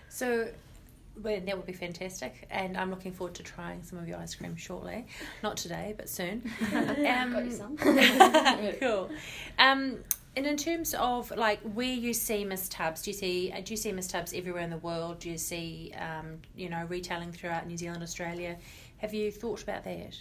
So, 0.08 0.52
well, 1.22 1.40
that 1.40 1.56
would 1.56 1.64
be 1.66 1.72
fantastic, 1.72 2.46
and 2.50 2.76
I'm 2.76 2.90
looking 2.90 3.12
forward 3.12 3.34
to 3.36 3.42
trying 3.42 3.82
some 3.82 3.98
of 3.98 4.06
your 4.06 4.18
ice 4.18 4.34
cream 4.34 4.54
shortly. 4.56 5.06
Not 5.42 5.56
today, 5.56 5.94
but 5.96 6.08
soon. 6.10 6.42
Um, 6.74 6.82
Got 7.32 7.44
you 7.46 7.52
some. 7.52 7.76
cool. 8.80 9.10
Um, 9.58 10.04
and 10.36 10.46
in 10.46 10.56
terms 10.56 10.94
of 10.94 11.30
like 11.36 11.60
where 11.62 11.86
you 11.86 12.12
see 12.12 12.44
Miss 12.44 12.68
Tubbs, 12.68 13.02
do 13.02 13.10
you 13.10 13.16
see 13.16 13.52
uh, 13.56 13.60
do 13.62 13.72
you 13.72 13.76
see 13.76 13.90
Miss 13.92 14.06
Tubbs 14.06 14.34
everywhere 14.34 14.62
in 14.62 14.70
the 14.70 14.76
world? 14.76 15.18
Do 15.20 15.30
you 15.30 15.38
see 15.38 15.92
um, 15.98 16.38
you 16.54 16.68
know 16.68 16.84
retailing 16.88 17.32
throughout 17.32 17.66
New 17.66 17.76
Zealand, 17.76 18.02
Australia? 18.02 18.56
Have 18.98 19.14
you 19.14 19.30
thought 19.30 19.62
about 19.62 19.84
that? 19.84 20.18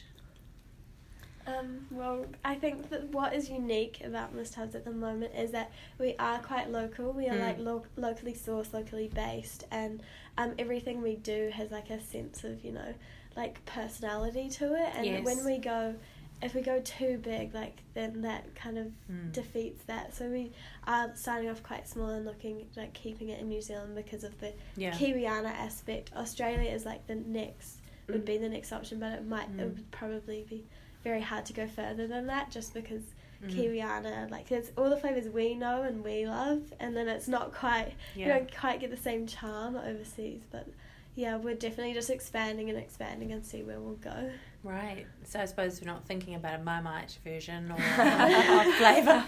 Um, 1.47 1.85
well, 1.91 2.25
I 2.43 2.55
think 2.55 2.89
that 2.89 3.09
what 3.09 3.33
is 3.35 3.49
unique 3.51 4.01
about 4.03 4.33
Miss 4.33 4.49
Tubbs 4.49 4.73
at 4.73 4.83
the 4.83 4.91
moment 4.91 5.35
is 5.35 5.51
that 5.51 5.71
we 5.99 6.15
are 6.17 6.39
quite 6.39 6.71
local. 6.71 7.11
We 7.11 7.27
are 7.29 7.35
Mm. 7.35 7.39
like 7.41 7.59
lo- 7.59 7.85
locally 7.97 8.33
sourced, 8.33 8.73
locally 8.73 9.09
based, 9.13 9.65
and 9.69 10.01
um, 10.39 10.55
everything 10.57 11.03
we 11.03 11.17
do 11.17 11.51
has 11.53 11.69
like 11.71 11.89
a 11.91 11.99
sense 12.01 12.43
of 12.43 12.63
you 12.63 12.71
know 12.71 12.93
like 13.35 13.63
personality 13.65 14.49
to 14.49 14.73
it. 14.75 14.89
And 14.95 15.05
Yes. 15.05 15.25
when 15.25 15.45
we 15.45 15.57
go, 15.59 15.95
if 16.41 16.53
we 16.53 16.61
go 16.61 16.79
too 16.81 17.17
big, 17.23 17.53
like 17.53 17.77
then 17.93 18.21
that 18.21 18.53
kind 18.55 18.77
of 18.77 18.87
Mm. 19.11 19.31
defeats 19.31 19.83
that. 19.85 20.13
So 20.13 20.29
we 20.29 20.51
are 20.85 21.11
starting 21.15 21.49
off 21.49 21.63
quite 21.63 21.87
small 21.87 22.09
and 22.09 22.25
looking 22.25 22.67
like 22.75 22.93
keeping 22.93 23.29
it 23.29 23.39
in 23.39 23.47
New 23.49 23.61
Zealand 23.61 23.95
because 23.95 24.23
of 24.23 24.37
the 24.39 24.53
Yeah. 24.75 24.91
Kiwiana 24.91 25.45
aspect. 25.51 26.11
Australia 26.15 26.69
is 26.69 26.85
like 26.85 27.07
the 27.07 27.15
next 27.15 27.79
would 28.07 28.21
Mm. 28.21 28.25
be 28.25 28.37
the 28.37 28.49
next 28.49 28.71
option, 28.71 28.99
but 28.99 29.13
it 29.13 29.25
might 29.25 29.49
it 29.49 29.57
Mm. 29.57 29.75
would 29.75 29.91
probably 29.91 30.45
be 30.49 30.65
very 31.03 31.21
hard 31.21 31.45
to 31.45 31.53
go 31.53 31.67
further 31.67 32.05
than 32.07 32.27
that 32.27 32.51
just 32.51 32.73
because 32.73 33.03
Mm. 33.41 33.49
Kiwiana 33.51 34.29
like 34.31 34.47
there's 34.47 34.71
all 34.77 34.89
the 34.89 34.97
flavors 34.97 35.27
we 35.29 35.55
know 35.55 35.81
and 35.83 36.03
we 36.03 36.27
love, 36.27 36.73
and 36.79 36.95
then 36.95 37.07
it's 37.07 37.27
not 37.27 37.53
quite 37.53 37.93
you 38.15 38.25
don't 38.25 38.53
quite 38.55 38.79
get 38.79 38.91
the 38.91 38.97
same 38.97 39.25
charm 39.25 39.75
overseas, 39.75 40.41
but. 40.51 40.67
Yeah, 41.15 41.37
we're 41.37 41.55
definitely 41.55 41.93
just 41.93 42.09
expanding 42.09 42.69
and 42.69 42.77
expanding 42.77 43.31
and 43.31 43.45
see 43.45 43.63
where 43.63 43.79
we'll 43.79 43.93
go. 43.95 44.31
Right. 44.63 45.05
So 45.23 45.39
I 45.39 45.45
suppose 45.45 45.79
we're 45.79 45.91
not 45.91 46.05
thinking 46.05 46.35
about 46.35 46.59
a 46.59 46.63
Marmite 46.63 47.17
version 47.23 47.71
or 47.71 47.77
a 47.79 48.71
flavour. 48.73 49.23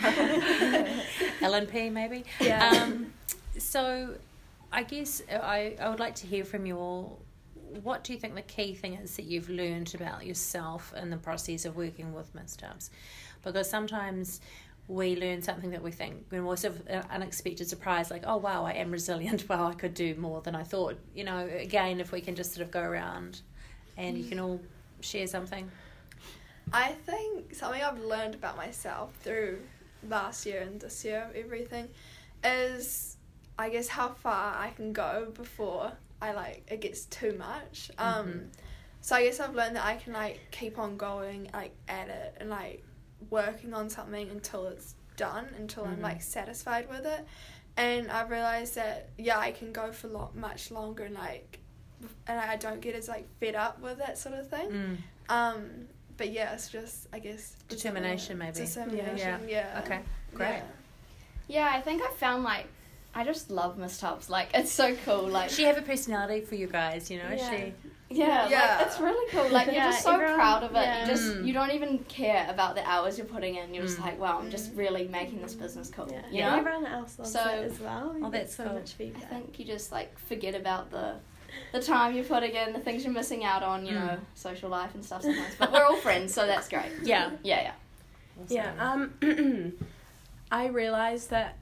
L&P 1.42 1.90
maybe. 1.92 2.26
Yeah. 2.42 2.70
Um, 2.70 3.14
so 3.58 4.16
I 4.72 4.84
guess 4.84 5.22
I, 5.32 5.76
I 5.80 5.90
would 5.90 6.00
like 6.00 6.16
to 6.16 6.28
hear 6.28 6.44
from 6.44 6.66
you 6.66 6.78
all. 6.78 7.20
What 7.84 8.04
do 8.04 8.14
you 8.14 8.20
think 8.20 8.36
the 8.36 8.42
key 8.42 8.74
thing 8.74 8.96
is 8.96 9.16
that 9.16 9.26
you've 9.26 9.50
learned 9.50 9.94
about 9.96 10.26
yourself 10.26 10.94
in 10.96 11.10
the 11.10 11.18
process 11.18 11.66
of 11.66 11.76
working 11.78 12.14
with 12.14 12.34
Miss 12.36 12.56
Tubbs? 12.56 12.90
Because 13.44 13.70
sometimes 13.70 14.42
we 14.88 15.16
learn 15.18 15.42
something 15.42 15.72
that 15.72 15.84
we 15.84 15.92
think 15.92 16.26
when 16.30 16.46
we're 16.46 16.56
sort 16.56 16.76
of 16.76 16.88
an 16.88 17.04
unexpected 17.12 17.68
surprise, 17.68 18.10
like, 18.10 18.24
oh 18.26 18.38
wow, 18.38 18.64
I 18.64 18.72
am 18.74 18.92
resilient. 18.92 19.46
Wow, 19.50 19.68
I 19.68 19.74
could 19.74 19.94
do 19.94 20.16
more 20.16 20.42
than 20.42 20.56
I 20.56 20.64
thought. 20.64 20.98
You 21.14 21.26
know, 21.26 21.48
again, 21.48 22.00
if 22.00 22.12
we 22.12 22.22
can 22.22 22.36
just 22.36 22.54
sort 22.54 22.66
of 22.66 22.72
go 22.72 22.82
around 22.82 23.42
and 23.98 24.18
you 24.18 24.24
can 24.30 24.40
all 24.40 24.62
share 25.02 25.28
something. 25.28 25.70
I 26.72 26.92
think 27.06 27.54
something 27.56 27.82
I've 27.82 28.00
learned 28.00 28.36
about 28.36 28.56
myself 28.58 29.14
through 29.24 29.60
last 30.08 30.46
year 30.46 30.62
and 30.62 30.80
this 30.80 31.04
year, 31.04 31.30
everything, 31.36 31.90
is 32.44 33.18
I 33.60 33.70
guess 33.70 33.88
how 33.88 34.10
far 34.10 34.56
I 34.56 34.70
can 34.70 34.94
go 34.94 35.32
before 35.34 35.92
I 36.22 36.32
like 36.34 36.66
it 36.70 36.82
gets 36.82 37.06
too 37.06 37.34
much. 37.38 37.92
Um, 37.98 38.28
Mhm. 38.28 38.48
so 39.02 39.16
I 39.16 39.24
guess 39.24 39.40
I've 39.40 39.56
learned 39.56 39.76
that 39.76 39.86
I 39.86 39.96
can 39.96 40.14
like 40.14 40.40
keep 40.52 40.78
on 40.80 40.98
going 40.98 41.50
like 41.54 41.72
at 41.88 42.10
it 42.10 42.36
and 42.40 42.50
like 42.50 42.84
working 43.30 43.74
on 43.74 43.90
something 43.90 44.30
until 44.30 44.68
it's 44.68 44.96
done, 45.16 45.48
until 45.58 45.84
Mhm. 45.86 45.94
I'm 45.94 46.02
like 46.02 46.22
satisfied 46.22 46.90
with 46.90 47.06
it. 47.06 47.26
And 47.76 48.10
I've 48.12 48.30
realized 48.30 48.76
that 48.76 49.10
yeah, 49.18 49.38
I 49.40 49.52
can 49.52 49.72
go 49.72 49.92
for 49.92 50.08
lot 50.08 50.36
much 50.36 50.72
longer 50.72 51.04
and 51.06 51.16
like, 51.16 51.60
and 52.28 52.40
I 52.40 52.56
don't 52.56 52.82
get 52.82 52.96
as 52.96 53.08
like 53.08 53.28
fed 53.40 53.56
up 53.56 53.80
with 53.82 53.98
that 54.00 54.18
sort 54.18 54.36
of 54.36 54.48
thing. 54.50 54.70
Mm. 54.72 54.98
Um, 55.30 55.88
but 56.18 56.30
yeah, 56.32 56.54
it's 56.54 56.70
just 56.70 57.08
I 57.14 57.20
guess 57.20 57.56
Determination, 57.70 58.38
maybe. 58.38 58.54
Determination, 58.66 59.48
Yeah. 59.48 59.72
yeah. 59.74 59.82
Okay, 59.84 60.00
great. 60.34 60.50
Yeah. 60.50 60.64
Yeah, 61.50 61.70
I 61.74 61.82
think 61.82 62.02
I 62.02 62.10
found 62.14 62.44
like 62.44 62.68
I 63.16 63.24
just 63.24 63.50
love 63.50 63.78
Miss 63.78 63.98
Tubbs. 64.00 64.30
Like 64.30 64.50
it's 64.54 64.72
so 64.72 64.96
cool. 65.06 65.28
Like 65.28 65.50
She 65.50 65.64
have 65.64 65.78
a 65.78 65.82
personality 65.82 66.42
for 66.42 66.56
you 66.56 66.68
guys, 66.68 67.10
you 67.10 67.18
know. 67.18 67.30
Yeah. 67.32 67.50
She 67.50 67.74
yeah, 68.10 68.48
Yeah. 68.50 68.78
like 68.78 68.88
it's 68.88 69.00
really 69.00 69.30
cool. 69.32 69.50
Like 69.50 69.66
you're 69.68 69.76
just 69.76 70.04
so 70.04 70.14
everyone- 70.14 70.36
proud 70.36 70.64
of 70.64 70.72
it. 70.72 70.76
yeah. 70.76 71.02
You 71.02 71.08
just 71.08 71.24
Mm. 71.34 71.46
you 71.48 71.54
don't 71.54 71.72
even 71.72 72.00
care 72.06 72.46
about 72.50 72.76
the 72.76 72.88
hours 72.88 73.18
you're 73.18 73.28
putting 73.28 73.56
in. 73.56 73.74
You're 73.74 73.84
just 73.86 73.98
Mm. 74.00 74.04
like, 74.06 74.20
wow, 74.20 74.40
I'm 74.40 74.50
just 74.50 74.74
really 74.76 75.08
making 75.08 75.42
this 75.42 75.54
business 75.56 75.90
cool. 75.90 76.08
Yeah, 76.10 76.22
You 76.32 76.42
and 76.44 76.52
know? 76.54 76.58
everyone 76.60 76.86
else 76.86 77.20
loves 77.20 77.32
So- 77.32 77.40
it 77.50 77.72
as 77.72 77.80
well. 77.80 78.16
Oh, 78.24 78.30
that's 78.30 78.56
so 78.56 78.64
cool. 78.66 78.74
much 78.74 78.96
I 79.00 79.10
think 79.10 79.60
you 79.60 79.66
just 79.66 79.92
like 79.92 80.18
forget 80.20 80.56
about 80.56 80.92
the 80.92 81.16
the 81.72 81.82
time 81.82 82.14
you're 82.14 82.24
putting 82.26 82.54
in, 82.54 82.72
the 82.74 82.80
things 82.80 83.04
you're 83.04 83.14
missing 83.14 83.44
out 83.44 83.64
on, 83.64 83.86
you 83.86 83.94
Mm. 83.94 84.06
know, 84.08 84.18
social 84.36 84.70
life 84.70 84.94
and 84.94 85.04
stuff 85.04 85.24
sometimes. 85.24 85.56
But 85.58 85.72
we're 85.72 85.84
all 85.84 85.96
friends, 85.98 86.34
so 86.34 86.46
that's 86.46 86.70
great. 86.70 86.92
Yeah. 87.04 87.32
Yeah, 87.42 87.62
yeah. 87.62 87.72
Yeah, 88.50 88.72
um, 88.78 89.14
I 90.52 90.68
realised 90.68 91.30
that 91.32 91.56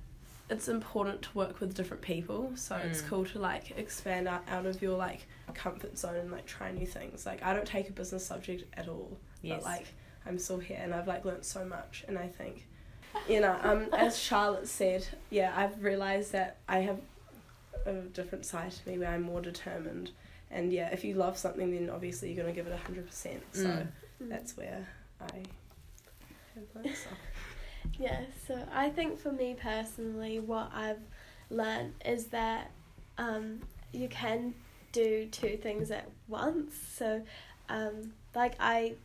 it's 0.49 0.67
important 0.67 1.21
to 1.23 1.29
work 1.33 1.59
with 1.59 1.73
different 1.73 2.01
people, 2.03 2.51
so 2.55 2.75
it's 2.75 3.01
Mm. 3.01 3.07
cool 3.07 3.25
to 3.25 3.39
like 3.39 3.71
expand 3.77 4.27
out, 4.27 4.43
out 4.47 4.65
of 4.65 4.81
your 4.81 4.97
like 4.97 5.25
comfort 5.53 5.97
zone 5.97 6.15
and 6.15 6.31
like 6.31 6.45
try 6.45 6.71
new 6.71 6.85
things. 6.85 7.25
Like 7.25 7.43
I 7.43 7.53
don't 7.53 7.65
take 7.67 7.89
a 7.89 7.93
business 7.93 8.25
subject 8.25 8.63
at 8.77 8.87
all, 8.87 9.17
Yes. 9.41 9.57
but 9.63 9.65
like 9.71 9.85
I'm 10.25 10.37
still 10.39 10.59
here 10.59 10.79
and 10.81 10.93
I've 10.93 11.07
like 11.07 11.25
learned 11.25 11.45
so 11.45 11.65
much, 11.65 12.03
and 12.07 12.17
I 12.17 12.27
think, 12.27 12.67
you 13.27 13.39
know, 13.41 13.57
um, 13.63 13.87
as 13.97 14.17
Charlotte 14.19 14.67
said, 14.67 15.07
yeah, 15.29 15.51
I've 15.55 15.83
realised 15.83 16.31
that 16.33 16.57
I 16.67 16.79
have 16.79 16.99
a 17.85 17.93
different 17.93 18.45
side 18.45 18.71
to 18.71 18.89
me 18.89 18.97
where 18.99 19.09
I'm 19.09 19.21
more 19.23 19.41
determined, 19.41 20.11
and 20.51 20.71
yeah, 20.71 20.89
if 20.91 21.03
you 21.03 21.15
love 21.15 21.37
something, 21.37 21.71
then 21.71 21.89
obviously 21.89 22.31
you're 22.31 22.43
gonna 22.43 22.55
give 22.55 22.67
it 22.67 22.73
a 22.73 22.77
hundred 22.77 23.07
percent. 23.07 23.41
So 23.51 23.67
Mm. 23.67 23.87
that's 24.29 24.55
where 24.57 24.87
I 25.21 25.37
have 26.55 26.63
learnt 26.75 26.95
so. 26.95 27.09
Yeah, 27.97 28.21
so 28.47 28.59
I 28.73 28.89
think 28.89 29.19
for 29.19 29.31
me 29.31 29.55
personally, 29.59 30.39
what 30.39 30.71
I've 30.73 30.99
learned 31.49 31.93
is 32.03 32.27
that 32.27 32.71
um, 33.17 33.61
you 33.91 34.07
can 34.07 34.53
do 34.91 35.27
two 35.31 35.57
things 35.57 35.91
at 35.91 36.09
once. 36.27 36.73
So, 36.95 37.21
um, 37.69 38.13
like, 38.33 38.55
I 38.59 38.95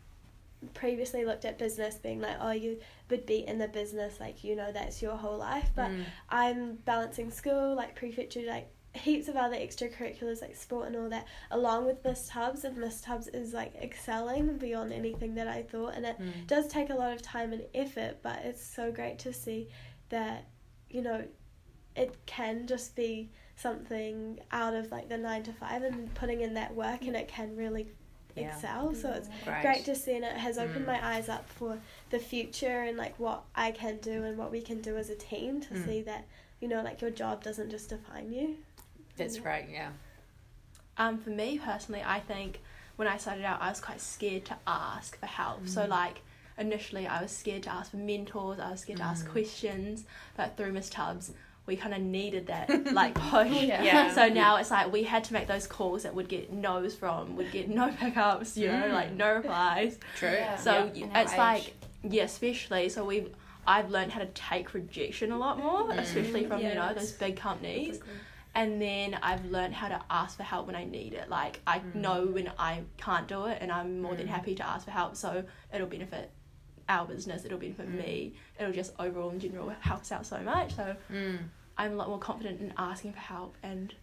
previously 0.75 1.25
looked 1.25 1.45
at 1.45 1.59
business 1.59 1.97
being 1.97 2.21
like, 2.21 2.37
oh, 2.41 2.51
you 2.51 2.79
would 3.09 3.27
be 3.27 3.47
in 3.47 3.59
the 3.59 3.69
business, 3.69 4.21
like, 4.21 4.45
you 4.45 4.57
know, 4.57 4.73
that's 4.73 5.01
your 5.01 5.17
whole 5.17 5.39
life. 5.39 5.71
But 5.75 5.91
Mm. 5.91 6.05
I'm 6.29 6.75
balancing 6.85 7.31
school, 7.31 7.75
like 7.75 7.95
prefecture, 7.95 8.43
like 8.43 8.69
heaps 8.95 9.29
of 9.29 9.37
other 9.37 9.57
extracurriculars 9.57 10.41
like 10.43 10.57
sport 10.57 10.89
and 10.89 10.97
all 10.97 11.09
that, 11.09 11.27
along 11.51 11.87
with 11.87 12.05
Miss 12.05 12.29
Tubbs. 12.29 12.65
And 12.65 12.77
Miss 12.77 13.01
Tubbs 13.01 13.29
is 13.29 13.53
like 13.53 13.75
excelling 13.77 14.59
beyond 14.59 14.93
anything 14.93 15.35
that 15.37 15.47
I 15.49 15.63
thought, 15.63 15.95
and 15.95 16.05
it 16.07 16.19
Mm. 16.19 16.47
does 16.47 16.67
take 16.67 16.91
a 16.91 16.95
lot 16.95 17.13
of 17.13 17.23
time 17.23 17.53
and 17.53 17.63
effort. 17.75 18.19
But 18.23 18.41
it's 18.45 18.65
so 18.65 18.91
great 18.91 19.19
to 19.21 19.33
see 19.33 19.69
that 20.09 20.47
you 20.89 21.03
know 21.03 21.25
it 21.97 22.15
can 22.27 22.67
just 22.67 22.97
be 22.97 23.31
something 23.57 24.41
out 24.53 24.75
of 24.75 24.91
like 24.91 25.09
the 25.09 25.19
nine 25.19 25.43
to 25.45 25.53
five 25.53 25.83
and 25.83 26.13
putting 26.15 26.41
in 26.41 26.55
that 26.55 26.75
work, 26.75 27.03
and 27.03 27.15
it 27.17 27.29
can 27.29 27.55
really 27.57 27.89
Yeah. 28.37 28.55
excel. 28.55 28.95
So 28.95 29.11
it's 29.11 29.29
Great. 29.45 29.61
great 29.63 29.85
to 29.87 29.95
see 29.97 30.15
and 30.15 30.25
it 30.25 30.37
has 30.37 30.57
opened 30.57 30.85
Mm. 30.85 30.93
my 30.95 31.15
eyes 31.17 31.29
up 31.29 31.49
for 31.49 31.81
the 32.11 32.19
future 32.21 32.83
and 32.83 32.97
like 32.97 33.19
what 33.19 33.43
I 33.57 33.73
can 33.73 33.99
do 33.99 34.23
and 34.25 34.39
what 34.39 34.51
we 34.53 34.63
can 34.63 34.81
do 34.81 34.97
as 34.97 35.11
a 35.11 35.17
team 35.17 35.61
to 35.63 35.75
Mm. 35.75 35.85
see 35.85 36.03
that 36.03 36.25
you 36.61 36.69
know 36.69 36.81
like 36.83 37.01
your 37.01 37.11
job 37.11 37.43
doesn't 37.43 37.71
just 37.71 37.89
define 37.91 38.33
you. 38.33 38.57
That's 39.21 39.39
great. 39.39 39.67
Yeah. 39.73 39.91
Um, 40.97 41.19
for 41.19 41.31
me 41.31 41.59
personally, 41.59 42.03
I 42.05 42.21
think 42.21 42.61
when 42.97 43.09
I 43.09 43.17
started 43.17 43.45
out, 43.45 43.63
I 43.63 43.69
was 43.69 43.81
quite 43.81 44.01
scared 44.01 44.45
to 44.47 44.57
ask 44.67 45.19
for 45.19 45.27
help. 45.27 45.67
So 45.69 45.83
Mm. 45.83 45.89
like 45.89 46.21
initially, 46.59 47.07
I 47.07 47.23
was 47.23 47.31
scared 47.31 47.63
to 47.65 47.71
ask 47.73 47.91
for 47.91 47.97
mentors. 47.97 48.59
I 48.61 48.71
was 48.71 48.81
scared 48.81 48.99
to 48.99 49.05
ask 49.05 49.27
Mm. 49.27 49.31
questions. 49.33 50.05
But 50.37 50.57
through 50.57 50.73
Miss 50.73 50.91
Tubbs, 50.91 51.33
we 51.67 51.77
kind 51.77 51.95
of 51.95 52.01
needed 52.01 52.49
that 52.49 52.69
like 52.93 53.15
push. 53.15 53.51
Yeah. 53.51 53.83
Yeah. 53.91 54.15
So 54.15 54.29
now 54.29 54.57
it's 54.57 54.71
like 54.71 54.93
we 54.93 55.05
had 55.05 55.25
to 55.25 55.33
make 55.33 55.47
those 55.47 55.67
calls 55.67 56.03
that 56.03 56.15
would 56.15 56.29
get 56.29 56.53
no's 56.53 56.95
from, 56.95 57.37
would 57.37 57.51
get 57.53 57.69
no 57.69 57.91
pickups, 57.99 58.57
you 58.57 58.69
know, 58.69 58.83
Mm. 58.89 58.93
like 58.93 59.13
no 59.13 59.35
replies. 59.35 59.99
True. 60.17 60.31
Yeah. 60.33 60.57
So 60.57 60.73
Yeah. 60.73 60.85
y- 60.85 60.91
In 61.11 61.17
it's 61.17 61.33
age. 61.33 61.39
like 61.39 61.75
yeah, 62.03 62.25
especially 62.25 62.89
so 62.89 63.05
we've 63.05 63.35
I've 63.67 63.91
learned 63.91 64.11
how 64.13 64.21
to 64.21 64.27
take 64.27 64.73
rejection 64.75 65.33
a 65.33 65.39
lot 65.39 65.59
more, 65.59 65.85
Mm. 65.85 65.99
especially 65.99 66.45
from 66.47 66.61
you 66.61 66.75
know 66.75 66.93
those 66.95 67.13
big 67.13 67.37
companies. 67.37 68.01
And 68.55 68.83
then 68.83 69.15
I've 69.23 69.45
learned 69.47 69.75
how 69.75 69.89
to 69.89 70.01
ask 70.11 70.37
for 70.37 70.43
help 70.43 70.67
when 70.67 70.75
I 70.77 70.85
need 70.85 71.13
it. 71.15 71.29
Like 71.29 71.61
I 71.67 71.79
Mm. 71.79 71.95
know 71.97 72.27
when 72.27 72.51
I 72.59 72.83
can't 72.97 73.29
do 73.29 73.47
it, 73.47 73.59
and 73.61 73.71
I'm 73.71 74.01
more 74.03 74.17
than 74.17 74.27
Mm. 74.27 74.31
happy 74.31 74.55
to 74.57 74.67
ask 74.67 74.85
for 74.85 74.91
help. 74.91 75.15
So 75.17 75.45
it'll 75.73 75.87
benefit 75.87 76.31
our 76.89 77.07
business. 77.07 77.45
It'll 77.45 77.59
benefit 77.59 77.89
Mm. 77.89 77.99
me. 77.99 78.35
It'll 78.59 78.73
just 78.73 78.93
overall 78.99 79.31
in 79.31 79.39
general 79.39 79.69
help 79.81 80.01
us 80.01 80.11
out 80.13 80.27
so 80.27 80.39
much. 80.41 80.75
So 80.75 80.97
Mm. 81.11 81.39
I'm 81.79 81.93
a 81.93 81.95
lot 81.97 82.09
more 82.09 82.19
confident 82.19 82.61
in 82.61 82.73
asking 82.77 83.13
for 83.13 83.21
help 83.21 83.55
and 83.63 83.95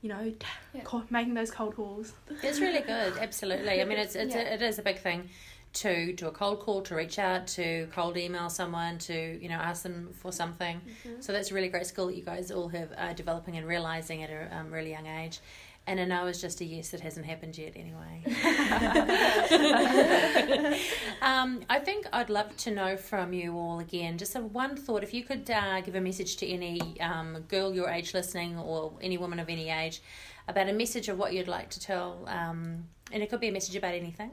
you 0.00 0.08
know 0.08 0.34
Yeah. 0.74 0.82
making 1.10 1.34
those 1.34 1.50
cold 1.50 1.76
calls. 1.76 2.12
It's 2.42 2.60
really 2.60 2.80
good. 2.80 3.18
Absolutely. 3.18 3.80
I 3.80 3.84
mean, 3.84 3.98
it's 3.98 4.14
it's 4.14 4.34
Yeah. 4.34 4.50
a, 4.50 4.54
it 4.54 4.62
is 4.62 4.78
a 4.78 4.82
big 4.82 4.98
thing 4.98 5.28
to 5.74 6.12
do 6.12 6.28
a 6.28 6.30
cold 6.30 6.60
call, 6.60 6.82
to 6.82 6.94
reach 6.94 7.18
out, 7.18 7.46
to 7.48 7.88
cold 7.92 8.16
email 8.16 8.48
someone, 8.48 8.98
to 8.98 9.38
you 9.40 9.48
know 9.48 9.56
ask 9.56 9.82
them 9.82 10.10
for 10.14 10.32
something. 10.32 10.80
So 11.20 11.32
that's 11.32 11.50
a 11.50 11.54
really 11.54 11.68
great 11.68 11.86
skill 11.86 12.06
that 12.06 12.16
you 12.16 12.22
guys 12.22 12.50
all 12.50 12.68
have 12.68 12.92
uh, 12.96 13.12
developing 13.12 13.56
and 13.56 13.66
realizing 13.66 14.22
at 14.22 14.30
a 14.30 14.56
um, 14.56 14.72
really 14.72 14.92
young 14.92 15.06
age. 15.06 15.40
And 15.86 16.00
a 16.00 16.06
no 16.06 16.26
is 16.28 16.40
just 16.40 16.62
a 16.62 16.64
yes 16.64 16.88
that 16.90 17.00
hasn't 17.00 17.26
happened 17.26 17.58
yet 17.58 17.74
anyway. 17.76 18.22
um, 21.20 21.60
I 21.68 21.78
think 21.78 22.06
I'd 22.10 22.30
love 22.30 22.56
to 22.58 22.70
know 22.70 22.96
from 22.96 23.34
you 23.34 23.54
all 23.54 23.80
again, 23.80 24.16
just 24.16 24.34
a 24.34 24.40
one 24.40 24.76
thought. 24.76 25.02
If 25.02 25.12
you 25.12 25.24
could 25.24 25.50
uh, 25.50 25.82
give 25.82 25.94
a 25.94 26.00
message 26.00 26.38
to 26.38 26.48
any 26.48 26.98
um, 27.00 27.44
girl 27.48 27.74
your 27.74 27.90
age 27.90 28.14
listening 28.14 28.58
or 28.58 28.94
any 29.02 29.18
woman 29.18 29.38
of 29.38 29.50
any 29.50 29.68
age 29.68 30.00
about 30.48 30.70
a 30.70 30.72
message 30.72 31.10
of 31.10 31.18
what 31.18 31.34
you'd 31.34 31.48
like 31.48 31.68
to 31.70 31.80
tell, 31.80 32.24
um, 32.28 32.84
and 33.12 33.22
it 33.22 33.28
could 33.28 33.40
be 33.40 33.48
a 33.48 33.52
message 33.52 33.76
about 33.76 33.94
anything. 33.94 34.30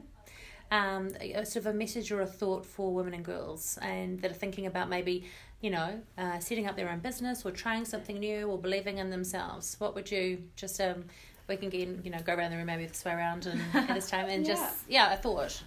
Um, 0.72 1.10
a, 1.20 1.44
sort 1.44 1.66
of 1.66 1.66
a 1.66 1.74
message 1.74 2.10
or 2.10 2.22
a 2.22 2.26
thought 2.26 2.64
for 2.64 2.94
women 2.94 3.12
and 3.12 3.22
girls, 3.24 3.78
and 3.82 4.20
that 4.22 4.30
are 4.30 4.34
thinking 4.34 4.64
about 4.66 4.88
maybe, 4.88 5.24
you 5.60 5.68
know, 5.70 6.00
uh, 6.16 6.38
setting 6.38 6.66
up 6.66 6.76
their 6.76 6.88
own 6.88 7.00
business 7.00 7.44
or 7.44 7.50
trying 7.50 7.84
something 7.84 8.18
new 8.18 8.48
or 8.48 8.56
believing 8.56 8.96
in 8.96 9.10
themselves. 9.10 9.76
What 9.78 9.94
would 9.94 10.10
you 10.10 10.44
just 10.56 10.80
um, 10.80 11.04
we 11.46 11.56
can 11.56 11.68
get 11.68 11.88
you 12.04 12.10
know 12.10 12.18
go 12.24 12.34
around 12.34 12.52
the 12.52 12.56
room 12.56 12.66
maybe 12.66 12.86
this 12.86 13.04
way 13.04 13.12
around 13.12 13.44
and 13.46 13.60
at 13.74 13.94
this 13.94 14.08
time 14.08 14.30
and 14.30 14.46
just 14.46 14.84
yeah 14.88 15.12
a 15.12 15.16
thought. 15.18 15.62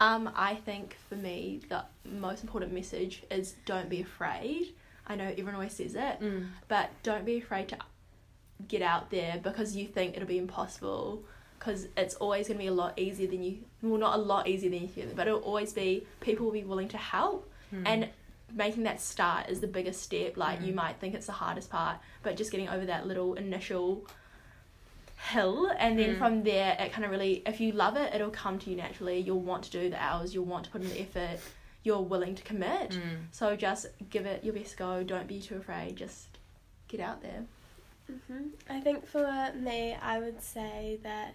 Um, 0.00 0.30
I 0.36 0.56
think 0.56 0.96
for 1.08 1.16
me 1.16 1.60
the 1.68 1.84
most 2.04 2.42
important 2.42 2.72
message 2.72 3.22
is 3.30 3.54
don't 3.64 3.88
be 3.88 4.02
afraid. 4.02 4.74
I 5.06 5.14
know 5.16 5.24
everyone 5.24 5.54
always 5.54 5.72
says 5.74 5.94
it, 5.94 6.20
Mm. 6.20 6.48
but 6.68 6.90
don't 7.02 7.24
be 7.24 7.38
afraid 7.38 7.68
to 7.68 7.78
get 8.68 8.82
out 8.82 9.10
there 9.10 9.40
because 9.42 9.74
you 9.76 9.86
think 9.86 10.14
it'll 10.16 10.28
be 10.28 10.38
impossible 10.38 11.24
because 11.64 11.88
it's 11.96 12.14
always 12.16 12.46
going 12.48 12.58
to 12.58 12.62
be 12.62 12.68
a 12.68 12.72
lot 12.72 12.98
easier 12.98 13.26
than 13.26 13.42
you 13.42 13.58
well 13.82 13.98
not 13.98 14.14
a 14.18 14.20
lot 14.20 14.46
easier 14.46 14.68
than 14.70 14.82
you 14.82 14.88
think 14.88 15.16
but 15.16 15.26
it'll 15.26 15.40
always 15.40 15.72
be 15.72 16.06
people 16.20 16.44
will 16.46 16.52
be 16.52 16.64
willing 16.64 16.88
to 16.88 16.98
help 16.98 17.50
Mm. 17.72 17.82
and 17.86 18.08
making 18.52 18.82
that 18.84 19.00
start 19.00 19.48
is 19.48 19.60
the 19.60 19.66
biggest 19.66 20.02
step 20.02 20.36
like 20.36 20.60
you 20.60 20.72
Mm. 20.72 20.76
might 20.76 20.96
think 21.00 21.14
it's 21.14 21.26
the 21.26 21.32
hardest 21.32 21.70
part 21.70 21.96
but 22.22 22.36
just 22.36 22.50
getting 22.52 22.68
over 22.68 22.84
that 22.86 23.06
little 23.06 23.34
initial 23.34 24.04
hill 25.32 25.72
and 25.78 25.98
then 25.98 26.14
Mm. 26.14 26.18
from 26.18 26.42
there 26.42 26.76
it 26.78 26.92
kind 26.92 27.04
of 27.04 27.10
really 27.10 27.42
if 27.46 27.58
you 27.60 27.72
love 27.72 27.96
it 27.96 28.14
it'll 28.14 28.30
come 28.30 28.58
to 28.58 28.70
you 28.70 28.76
naturally 28.76 29.18
you'll 29.18 29.40
want 29.40 29.64
to 29.64 29.70
do 29.70 29.88
the 29.88 30.00
hours 30.02 30.34
you'll 30.34 30.44
want 30.44 30.64
to 30.66 30.70
put 30.70 30.82
in 30.82 30.90
the 30.90 31.00
effort 31.00 31.40
you're 31.82 32.00
willing 32.02 32.34
to 32.34 32.42
commit 32.42 32.90
Mm. 32.90 33.24
so 33.32 33.56
just 33.56 33.86
give 34.10 34.26
it 34.26 34.44
your 34.44 34.52
best 34.54 34.76
go 34.76 35.02
don't 35.02 35.26
be 35.26 35.40
too 35.40 35.56
afraid 35.56 35.96
just 35.96 36.26
get 36.88 37.00
out 37.00 37.22
there 37.22 37.44
hmm 38.06 38.48
I 38.68 38.80
think 38.80 39.06
for 39.06 39.50
me, 39.56 39.96
I 40.00 40.18
would 40.18 40.42
say 40.42 40.98
that, 41.02 41.34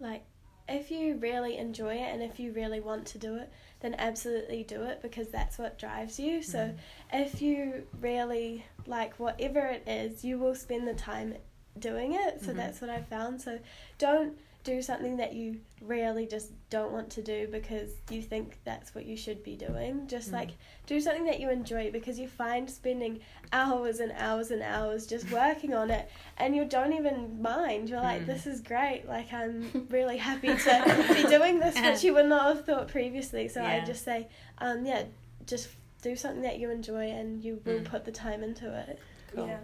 like, 0.00 0.24
if 0.68 0.90
you 0.90 1.16
really 1.16 1.56
enjoy 1.56 1.94
it 1.94 2.12
and 2.12 2.22
if 2.22 2.38
you 2.38 2.52
really 2.52 2.80
want 2.80 3.06
to 3.06 3.18
do 3.18 3.36
it, 3.36 3.50
then 3.80 3.94
absolutely 3.98 4.64
do 4.64 4.82
it 4.82 5.00
because 5.00 5.28
that's 5.28 5.56
what 5.58 5.78
drives 5.78 6.20
you. 6.20 6.42
So 6.42 6.58
Mm. 6.58 6.76
if 7.12 7.40
you 7.40 7.86
really 8.00 8.66
like 8.86 9.18
whatever 9.18 9.60
it 9.66 9.82
is, 9.88 10.24
you 10.24 10.38
will 10.38 10.54
spend 10.54 10.86
the 10.86 10.92
time 10.94 11.36
doing 11.78 12.12
it. 12.12 12.40
So 12.42 12.52
Mhm. 12.52 12.56
that's 12.56 12.80
what 12.82 12.90
I 12.90 13.00
found. 13.00 13.40
So 13.40 13.60
don't 13.96 14.38
do 14.64 14.82
something 14.82 15.16
that 15.16 15.32
you 15.34 15.60
really 15.80 16.26
just 16.26 16.50
don't 16.68 16.92
want 16.92 17.08
to 17.08 17.22
do 17.22 17.48
because 17.50 17.90
you 18.10 18.20
think 18.20 18.58
that's 18.64 18.94
what 18.94 19.06
you 19.06 19.16
should 19.16 19.42
be 19.42 19.56
doing. 19.56 20.06
Just 20.08 20.30
Mm. 20.30 20.34
like 20.34 20.50
do 20.86 21.00
something 21.00 21.24
that 21.26 21.40
you 21.40 21.48
enjoy 21.50 21.90
because 21.90 22.18
you 22.18 22.28
find 22.28 22.68
spending 22.68 23.20
hours 23.52 24.00
and 24.00 24.12
hours 24.12 24.50
and 24.50 24.62
hours 24.62 25.06
just 25.06 25.30
working 25.32 25.72
on 25.74 25.90
it 25.90 26.10
and 26.36 26.54
you 26.54 26.64
don't 26.66 26.92
even 26.92 27.40
mind. 27.40 27.88
You're 27.88 28.00
like, 28.02 28.22
Mm. 28.22 28.26
this 28.26 28.46
is 28.46 28.60
great. 28.60 29.04
Like 29.08 29.32
I'm 29.32 29.86
really 29.90 30.18
happy 30.18 30.48
to 30.48 31.06
be 31.14 31.22
doing 31.28 31.60
this, 31.60 31.80
which 31.80 32.04
you 32.04 32.12
would 32.14 32.26
not 32.26 32.54
have 32.54 32.66
thought 32.66 32.88
previously. 32.88 33.48
So 33.48 33.62
I 33.62 33.82
just 33.84 34.04
say, 34.04 34.28
um, 34.58 34.84
yeah, 34.84 35.04
just 35.46 35.68
do 36.02 36.14
something 36.14 36.42
that 36.42 36.58
you 36.58 36.70
enjoy 36.70 37.10
and 37.10 37.42
you 37.42 37.60
will 37.64 37.80
Mm. 37.80 37.84
put 37.84 38.04
the 38.04 38.12
time 38.12 38.42
into 38.42 38.72
it. 38.76 38.98
Cool. 39.34 39.46
Yeah. 39.46 39.60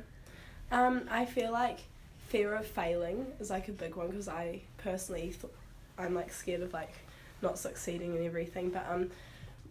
Um, 0.73 1.07
I 1.11 1.27
feel 1.27 1.53
like 1.53 1.81
fear 2.35 2.55
of 2.57 2.67
failing 2.67 3.27
is 3.39 3.49
like 3.49 3.69
a 3.69 3.73
big 3.73 3.95
one 3.95 4.09
because 4.09 4.27
I 4.27 4.61
personally 4.79 5.33
th- 5.41 5.53
I'm 5.97 6.15
like 6.17 6.33
scared 6.33 6.63
of 6.63 6.73
like 6.73 6.93
not 7.43 7.61
succeeding 7.61 8.17
and 8.17 8.27
everything. 8.27 8.71
But 8.71 8.85
um, 8.91 9.11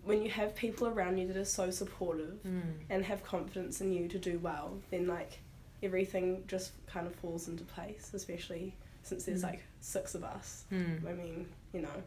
when 0.05 0.21
you 0.23 0.29
have 0.31 0.55
people 0.55 0.87
around 0.87 1.17
you 1.17 1.27
that 1.27 1.35
are 1.35 1.43
so 1.43 1.71
supportive 1.71 2.35
Mm. 2.47 2.61
and 2.89 3.03
have 3.03 3.21
confidence 3.25 3.81
in 3.81 3.91
you 3.91 4.07
to 4.07 4.17
do 4.17 4.39
well, 4.39 4.77
then 4.91 5.07
like 5.07 5.39
everything 5.81 6.45
just 6.47 6.71
kind 6.87 7.05
of 7.05 7.13
falls 7.15 7.49
into 7.49 7.65
place, 7.65 8.11
especially 8.13 8.73
since 9.01 9.25
there's 9.25 9.41
Mm. 9.41 9.49
like 9.51 9.63
six 9.81 10.15
of 10.15 10.23
us. 10.23 10.63
Mm. 10.71 11.05
I 11.05 11.11
mean, 11.11 11.45
you 11.73 11.81
know. 11.81 11.97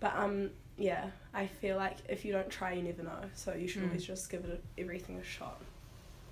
But 0.00 0.14
um 0.16 0.50
yeah, 0.76 1.06
I 1.32 1.46
feel 1.46 1.76
like 1.78 1.96
if 2.10 2.26
you 2.26 2.32
don't 2.32 2.50
try 2.50 2.74
you 2.74 2.82
never 2.82 3.02
know. 3.04 3.22
So 3.34 3.54
you 3.54 3.68
should 3.68 3.82
Mm. 3.84 3.86
always 3.88 4.04
just 4.04 4.28
give 4.28 4.44
it 4.44 4.60
a, 4.60 4.80
everything 4.82 5.16
a 5.16 5.24
shot. 5.24 5.62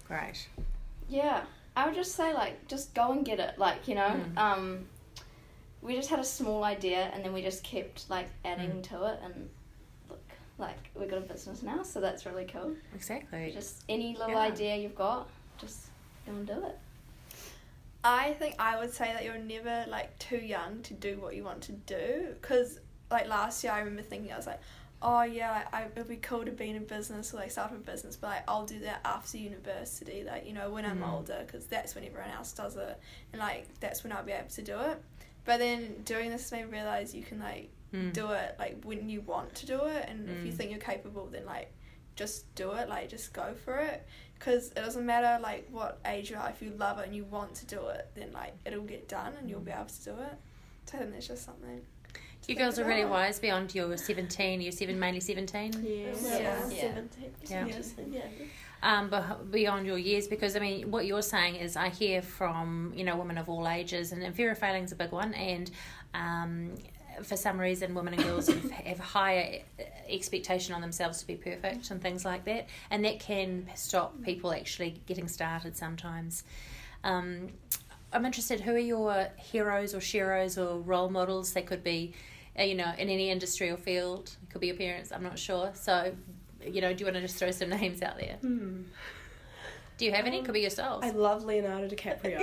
Great. 0.08 0.46
Yeah, 1.08 1.44
I 1.76 1.86
would 1.86 1.94
just 1.94 2.14
say 2.14 2.34
like 2.34 2.66
just 2.68 2.94
go 2.94 3.12
and 3.12 3.24
get 3.24 3.40
it. 3.40 3.58
Like 3.58 3.88
you 3.88 3.94
know, 3.94 4.08
Mm. 4.34 4.38
um, 4.38 4.86
we 5.80 5.94
just 5.96 6.10
had 6.10 6.18
a 6.18 6.24
small 6.24 6.64
idea 6.64 7.10
and 7.14 7.24
then 7.24 7.32
we 7.32 7.42
just 7.42 7.64
kept 7.64 8.08
like 8.10 8.28
adding 8.44 8.70
Mm. 8.70 8.82
to 8.90 9.04
it 9.06 9.20
and 9.24 9.48
look 10.08 10.20
like 10.58 10.90
we 10.94 11.06
got 11.06 11.18
a 11.18 11.22
business 11.22 11.62
now, 11.62 11.82
so 11.82 12.00
that's 12.00 12.24
really 12.26 12.44
cool. 12.44 12.76
Exactly. 12.94 13.50
Just 13.52 13.82
any 13.88 14.12
little 14.16 14.30
Yeah. 14.34 14.38
idea 14.40 14.76
you've 14.76 14.94
got, 14.94 15.28
just 15.58 15.86
go 16.26 16.32
and 16.32 16.46
do 16.46 16.64
it. 16.66 16.78
I 18.04 18.32
think 18.34 18.56
I 18.58 18.78
would 18.78 18.92
say 18.92 19.12
that 19.12 19.24
you're 19.24 19.38
never 19.38 19.84
like 19.88 20.18
too 20.18 20.38
young 20.38 20.82
to 20.82 20.94
do 20.94 21.18
what 21.20 21.34
you 21.36 21.44
want 21.44 21.62
to 21.64 21.72
do. 21.72 22.34
Because 22.40 22.80
like 23.10 23.28
last 23.28 23.62
year, 23.62 23.72
I 23.72 23.78
remember 23.78 24.02
thinking 24.02 24.32
I 24.32 24.36
was 24.36 24.46
like, 24.46 24.60
oh 25.02 25.22
yeah, 25.22 25.64
I, 25.72 25.84
it'd 25.94 26.08
be 26.08 26.16
cool 26.16 26.44
to 26.44 26.50
be 26.52 26.70
in 26.70 26.76
a 26.76 26.80
business 26.80 27.34
or 27.34 27.38
like 27.38 27.50
start 27.50 27.72
a 27.72 27.74
business, 27.76 28.16
but 28.16 28.28
like 28.28 28.44
I'll 28.48 28.64
do 28.66 28.78
that 28.80 29.00
after 29.04 29.36
university, 29.38 30.24
like 30.24 30.46
you 30.46 30.52
know 30.52 30.70
when 30.70 30.84
I'm 30.86 31.00
Mhm. 31.00 31.12
older, 31.12 31.42
because 31.46 31.66
that's 31.66 31.94
when 31.94 32.04
everyone 32.04 32.30
else 32.30 32.52
does 32.52 32.76
it, 32.76 32.98
and 33.32 33.40
like 33.40 33.66
that's 33.80 34.02
when 34.04 34.12
I'll 34.12 34.24
be 34.24 34.32
able 34.32 34.48
to 34.50 34.62
do 34.62 34.78
it. 34.80 35.02
But 35.44 35.58
then 35.58 36.02
doing 36.04 36.30
this 36.30 36.50
made 36.52 36.66
me 36.66 36.72
realize 36.72 37.14
you 37.14 37.22
can 37.24 37.40
like 37.40 37.68
Mm. 37.92 38.12
do 38.14 38.30
it 38.30 38.56
like 38.58 38.82
when 38.84 39.10
you 39.10 39.20
want 39.20 39.54
to 39.56 39.66
do 39.66 39.84
it, 39.86 40.06
and 40.08 40.28
if 40.30 40.46
you 40.46 40.52
Mm. 40.52 40.56
think 40.56 40.70
you're 40.70 40.80
capable, 40.80 41.26
then 41.26 41.44
like 41.44 41.70
just 42.16 42.54
do 42.54 42.72
it, 42.72 42.88
like 42.88 43.08
just 43.08 43.32
go 43.32 43.54
for 43.54 43.78
it. 43.78 44.06
Because 44.34 44.68
it 44.70 44.76
doesn't 44.76 45.04
matter 45.06 45.40
like 45.42 45.68
what 45.70 45.98
age 46.04 46.30
you 46.30 46.36
are, 46.36 46.48
if 46.50 46.60
you 46.62 46.70
love 46.72 46.98
it 46.98 47.06
and 47.06 47.14
you 47.16 47.24
want 47.24 47.54
to 47.56 47.66
do 47.66 47.86
it, 47.88 48.08
then 48.14 48.32
like 48.32 48.54
it'll 48.64 48.82
get 48.84 49.08
done 49.08 49.34
and 49.38 49.48
you'll 49.48 49.60
be 49.60 49.70
able 49.70 49.84
to 49.86 50.04
do 50.04 50.10
it. 50.12 50.36
So 50.86 50.96
I 50.96 51.00
think 51.00 51.12
that's 51.12 51.26
just 51.28 51.44
something. 51.44 51.82
To 52.42 52.52
You 52.52 52.58
girls 52.58 52.78
are 52.78 52.84
really 52.84 53.04
wise 53.04 53.38
beyond 53.38 53.74
your 53.74 53.96
17. 53.96 54.60
You're 54.60 54.72
seven, 54.72 54.98
mainly 54.98 55.20
17. 55.20 55.72
Yeah. 55.84 56.06
Yeah. 56.22 56.68
Yeah. 56.70 57.00
Yeah. 57.48 57.66
Yeah. 58.10 58.28
um, 58.82 59.10
beh- 59.10 59.50
beyond 59.50 59.86
your 59.86 59.98
years 59.98 60.26
because 60.26 60.56
I 60.56 60.58
mean 60.58 60.90
what 60.90 61.06
you're 61.06 61.22
saying 61.22 61.56
is 61.56 61.76
I 61.76 61.88
hear 61.88 62.20
from 62.22 62.92
you 62.96 63.04
know 63.04 63.16
women 63.16 63.38
of 63.38 63.48
all 63.48 63.68
ages 63.68 64.12
and, 64.12 64.22
and 64.22 64.34
fear 64.34 64.50
of 64.50 64.58
failing's 64.58 64.88
is 64.88 64.92
a 64.92 64.96
big 64.96 65.12
one 65.12 65.34
and 65.34 65.70
um, 66.14 66.72
for 67.22 67.36
some 67.36 67.60
reason 67.60 67.94
women 67.94 68.14
and 68.14 68.24
girls 68.24 68.48
have, 68.48 68.70
have 68.70 68.98
higher 68.98 69.60
expectation 70.08 70.74
on 70.74 70.80
themselves 70.80 71.20
to 71.20 71.26
be 71.26 71.36
perfect 71.36 71.90
and 71.90 72.02
things 72.02 72.24
like 72.24 72.44
that 72.44 72.66
and 72.90 73.04
that 73.04 73.20
can 73.20 73.68
stop 73.76 74.20
people 74.22 74.52
actually 74.52 75.00
getting 75.06 75.28
started 75.28 75.76
sometimes 75.76 76.42
um, 77.04 77.48
I'm 78.12 78.26
interested 78.26 78.60
who 78.60 78.74
are 78.74 78.78
your 78.78 79.28
heroes 79.36 79.94
or 79.94 79.98
sheroes 79.98 80.58
or 80.60 80.80
role 80.80 81.08
models 81.08 81.52
they 81.52 81.62
could 81.62 81.84
be 81.84 82.14
uh, 82.14 82.16
you 82.58 82.74
know 82.74 82.92
in 82.98 83.08
any 83.08 83.30
industry 83.30 83.70
or 83.70 83.76
field 83.76 84.36
it 84.42 84.50
could 84.50 84.60
be 84.60 84.66
your 84.68 84.76
parents 84.76 85.10
I'm 85.12 85.22
not 85.22 85.38
sure 85.38 85.70
so 85.74 86.14
you 86.64 86.80
know 86.80 86.92
do 86.92 87.00
you 87.00 87.06
want 87.06 87.16
to 87.16 87.20
just 87.22 87.36
throw 87.36 87.50
some 87.50 87.70
names 87.80 88.02
out 88.02 88.18
there 88.18 88.36
Hmm. 88.40 88.82
do 89.98 90.04
you 90.06 90.12
have 90.12 90.26
any? 90.26 90.42
Could 90.42 90.54
be 90.54 90.60
yourself. 90.60 91.04
I 91.04 91.10
love 91.10 91.44
Leonardo 91.44 91.86
DiCaprio. 91.88 92.40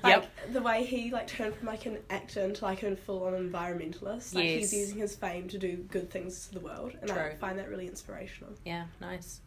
Yep. 0.04 0.30
the 0.52 0.60
way 0.62 0.84
he 0.84 1.10
like 1.12 1.28
turned 1.28 1.54
from 1.54 1.66
like 1.68 1.86
an 1.86 1.98
actor 2.10 2.40
into 2.40 2.64
like 2.64 2.82
a 2.82 2.96
full 2.96 3.24
on 3.24 3.34
environmentalist. 3.34 4.34
Like 4.34 4.44
Yes. 4.44 4.70
he's 4.70 4.74
using 4.74 4.98
his 4.98 5.14
fame 5.14 5.48
to 5.48 5.58
do 5.58 5.76
good 5.76 6.10
things 6.10 6.48
to 6.48 6.54
the 6.54 6.60
world. 6.60 6.92
And 7.02 7.10
I 7.12 7.34
find 7.34 7.58
that 7.58 7.68
really 7.68 7.86
inspirational. 7.86 8.52
Yeah, 8.64 8.84
nice. 9.00 9.40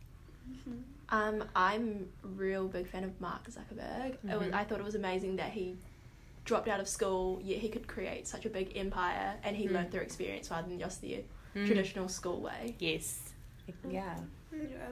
Um, 1.09 1.43
I'm 1.55 2.07
real 2.23 2.67
big 2.67 2.87
fan 2.87 3.03
of 3.03 3.19
Mark 3.19 3.49
Zuckerberg. 3.49 4.15
It 4.31 4.39
was. 4.39 4.51
I 4.53 4.63
thought 4.63 4.79
it 4.79 4.85
was 4.85 4.95
amazing 4.95 5.35
that 5.37 5.51
he 5.51 5.75
dropped 6.49 6.67
out 6.67 6.79
of 6.79 6.87
school, 6.87 7.39
yet 7.43 7.59
he 7.59 7.69
could 7.69 7.87
create 7.87 8.27
such 8.27 8.43
a 8.43 8.49
big 8.49 8.75
empire, 8.75 9.35
and 9.43 9.55
he 9.55 9.67
Mm. 9.67 9.73
learned 9.73 9.91
through 9.91 10.01
experience 10.01 10.49
rather 10.49 10.67
than 10.67 10.79
just 10.79 10.99
the 10.99 11.23
Mm. 11.55 11.67
traditional 11.67 12.07
school 12.09 12.41
way. 12.41 12.75
Yes. 12.79 13.19
Yeah. 13.87 14.17
Yeah, 14.51 14.87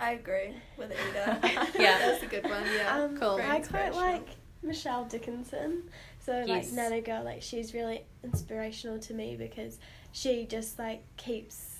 I 0.00 0.10
agree 0.14 0.54
with 0.76 0.90
Ada. 0.90 1.38
Yeah. 1.78 1.98
that's 1.98 2.22
a 2.24 2.26
good 2.26 2.42
one. 2.50 2.64
Yeah, 2.74 2.96
Um, 3.04 3.16
Cool. 3.16 3.40
I 3.40 3.60
quite 3.60 3.94
like 3.94 4.26
Michelle 4.62 5.04
Dickinson. 5.04 5.88
So 6.18 6.42
Yes. 6.44 6.72
like 6.72 7.04
Nanogirl, 7.04 7.24
like 7.24 7.42
she's 7.42 7.72
really 7.74 8.04
inspirational 8.24 8.98
to 8.98 9.14
me 9.14 9.36
because 9.36 9.78
she 10.10 10.46
just 10.46 10.80
like 10.80 11.02
keeps 11.16 11.76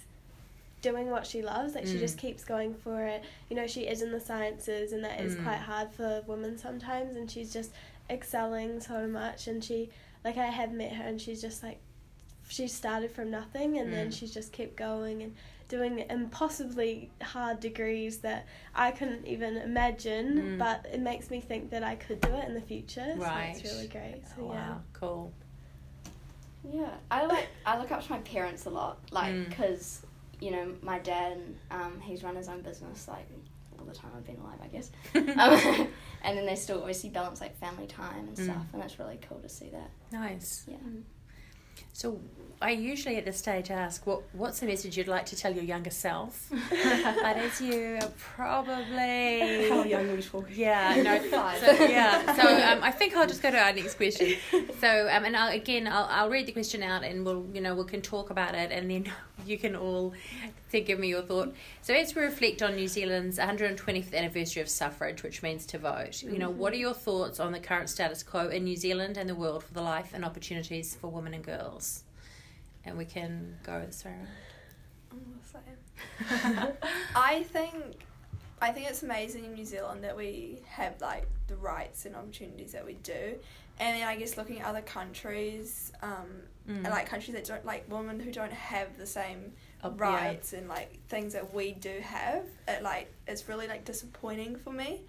doing 0.80 1.10
what 1.10 1.26
she 1.26 1.42
loves. 1.42 1.74
Like 1.74 1.86
she 1.86 1.96
Mm. 1.96 2.00
just 2.00 2.18
keeps 2.18 2.44
going 2.44 2.74
for 2.74 3.04
it. 3.04 3.24
You 3.50 3.56
know, 3.56 3.66
she 3.66 3.82
is 3.82 4.02
in 4.02 4.12
the 4.12 4.20
sciences 4.20 4.92
and 4.92 5.02
that 5.04 5.20
is 5.20 5.34
Mm. 5.36 5.42
quite 5.42 5.58
hard 5.58 5.90
for 5.92 6.22
women 6.26 6.56
sometimes 6.56 7.16
and 7.16 7.30
she's 7.30 7.52
just 7.52 7.72
excelling 8.10 8.80
so 8.80 9.06
much 9.06 9.48
and 9.48 9.62
she 9.62 9.90
like 10.24 10.36
I 10.36 10.46
have 10.46 10.72
met 10.72 10.92
her 10.92 11.04
and 11.04 11.20
she's 11.20 11.40
just 11.40 11.62
like 11.62 11.78
she 12.48 12.66
started 12.66 13.10
from 13.10 13.30
nothing 13.30 13.78
and 13.78 13.92
then 13.92 14.08
Mm. 14.08 14.14
she's 14.18 14.32
just 14.32 14.52
kept 14.52 14.74
going 14.76 15.22
and 15.22 15.34
doing 15.68 15.98
impossibly 16.08 17.10
hard 17.20 17.60
degrees 17.60 18.18
that 18.20 18.46
I 18.74 18.90
couldn't 18.90 19.26
even 19.26 19.58
imagine, 19.58 20.38
Mm. 20.38 20.58
but 20.58 20.86
it 20.90 21.00
makes 21.00 21.28
me 21.30 21.40
think 21.42 21.68
that 21.70 21.82
I 21.84 21.94
could 21.96 22.20
do 22.22 22.32
it 22.34 22.46
in 22.48 22.54
the 22.54 22.62
future. 22.62 23.14
Right. 23.18 23.54
So 23.54 23.60
it's 23.64 23.72
really 23.74 23.88
great. 23.88 24.22
So 24.28 24.34
Oh, 24.44 24.52
yeah. 24.54 24.68
wow. 24.70 24.80
Cool. 24.94 25.32
Yeah, 26.70 26.90
I 27.10 27.24
like 27.26 27.48
I 27.66 27.78
look 27.78 27.90
up 27.92 28.02
to 28.04 28.10
my 28.10 28.18
parents 28.20 28.64
a 28.66 28.70
lot, 28.70 28.98
like 29.10 29.32
Mm. 29.34 29.48
because 29.50 30.02
you 30.40 30.50
know 30.50 30.74
my 30.82 30.98
dad, 30.98 31.38
um, 31.70 32.00
he's 32.00 32.22
run 32.22 32.36
his 32.36 32.48
own 32.48 32.60
business 32.62 33.08
like 33.08 33.26
all 33.78 33.84
the 33.86 33.94
time 33.94 34.10
I've 34.16 34.26
been 34.26 34.36
alive, 34.36 34.58
I 34.62 34.66
guess. 34.68 34.90
um, 35.14 35.88
and 36.22 36.36
then 36.36 36.46
they 36.46 36.56
still 36.56 36.78
obviously 36.78 37.10
balance 37.10 37.40
like 37.40 37.56
family 37.58 37.86
time 37.86 38.28
and 38.28 38.36
Mm. 38.36 38.44
stuff, 38.44 38.66
and 38.72 38.82
it's 38.82 38.98
really 38.98 39.18
cool 39.28 39.38
to 39.38 39.48
see 39.48 39.68
that. 39.70 39.90
Nice. 40.12 40.64
Yeah. 40.68 40.76
So 41.92 42.20
I 42.60 42.70
usually 42.70 43.16
at 43.16 43.24
this 43.24 43.38
stage 43.38 43.70
ask, 43.70 44.04
what 44.06 44.22
what's 44.32 44.58
the 44.60 44.66
message 44.66 44.96
you'd 44.96 45.06
like 45.08 45.26
to 45.26 45.36
tell 45.36 45.52
your 45.52 45.62
younger 45.64 45.90
self? 45.90 46.48
but 46.70 47.36
as 47.36 47.60
you 47.60 47.98
are 48.02 48.10
probably 48.18 49.68
How 49.68 49.84
young 49.84 50.08
are 50.10 50.14
we 50.16 50.22
talking? 50.22 50.54
Yeah, 50.56 51.00
no, 51.02 51.18
Five. 51.20 51.58
So, 51.60 51.72
yeah, 51.84 52.34
so 52.34 52.42
um, 52.72 52.82
I 52.82 52.90
think 52.90 53.16
I'll 53.16 53.26
just 53.26 53.42
go 53.42 53.50
to 53.50 53.58
our 53.58 53.72
next 53.72 53.94
question. 53.96 54.36
So, 54.80 55.08
um, 55.10 55.24
and 55.24 55.36
I'll, 55.36 55.52
again, 55.52 55.86
I'll, 55.86 56.06
I'll 56.10 56.30
read 56.30 56.46
the 56.46 56.52
question 56.52 56.82
out, 56.82 57.04
and 57.04 57.24
we'll, 57.24 57.46
you 57.52 57.60
know, 57.60 57.74
we 57.74 57.84
can 57.84 58.00
talk 58.02 58.30
about 58.30 58.54
it, 58.54 58.70
and 58.72 58.90
then 58.90 59.10
you 59.48 59.58
can 59.58 59.74
all 59.74 60.12
to 60.70 60.80
give 60.80 60.98
me 60.98 61.08
your 61.08 61.22
thought. 61.22 61.54
So, 61.82 61.94
as 61.94 62.14
we 62.14 62.22
reflect 62.22 62.62
on 62.62 62.76
New 62.76 62.88
Zealand's 62.88 63.38
120th 63.38 64.14
anniversary 64.14 64.62
of 64.62 64.68
suffrage, 64.68 65.22
which 65.22 65.42
means 65.42 65.66
to 65.66 65.78
vote, 65.78 66.22
you 66.22 66.38
know, 66.38 66.50
what 66.50 66.72
are 66.72 66.76
your 66.76 66.94
thoughts 66.94 67.40
on 67.40 67.52
the 67.52 67.60
current 67.60 67.88
status 67.88 68.22
quo 68.22 68.48
in 68.48 68.64
New 68.64 68.76
Zealand 68.76 69.16
and 69.16 69.28
the 69.28 69.34
world 69.34 69.64
for 69.64 69.74
the 69.74 69.82
life 69.82 70.10
and 70.14 70.24
opportunities 70.24 70.94
for 70.94 71.08
women 71.08 71.34
and 71.34 71.44
girls? 71.44 72.04
And 72.84 72.96
we 72.96 73.04
can 73.04 73.56
go 73.62 73.82
this 73.84 74.04
way 74.04 74.12
around. 74.12 74.28
I 77.14 77.42
think 77.44 78.06
I 78.60 78.72
think 78.72 78.88
it's 78.88 79.02
amazing 79.02 79.44
in 79.44 79.54
New 79.54 79.64
Zealand 79.64 80.02
that 80.04 80.16
we 80.16 80.60
have 80.68 81.00
like 81.00 81.26
the 81.46 81.56
rights 81.56 82.06
and 82.06 82.16
opportunities 82.16 82.72
that 82.72 82.84
we 82.84 82.94
do, 82.94 83.34
and 83.78 83.96
then 83.96 84.06
I 84.06 84.16
guess 84.16 84.36
looking 84.36 84.60
at 84.60 84.66
other 84.66 84.82
countries, 84.82 85.92
um, 86.02 86.26
Mm. 86.68 86.76
and 86.84 86.88
like 86.90 87.06
countries 87.06 87.34
that 87.34 87.44
don't 87.46 87.64
like 87.64 87.90
women 87.90 88.20
who 88.20 88.30
don't 88.30 88.52
have 88.52 88.98
the 88.98 89.06
same 89.06 89.52
Oh, 89.82 89.94
yeah. 89.96 90.02
rights 90.04 90.52
and 90.52 90.68
like 90.68 90.98
things 91.08 91.32
that 91.32 91.54
we 91.54 91.72
do 91.72 92.00
have, 92.02 92.44
it 92.66 92.82
like 92.82 93.12
it's 93.26 93.48
really 93.48 93.66
like 93.68 93.84
disappointing 93.84 94.56
for 94.56 94.72
me, 94.72 95.02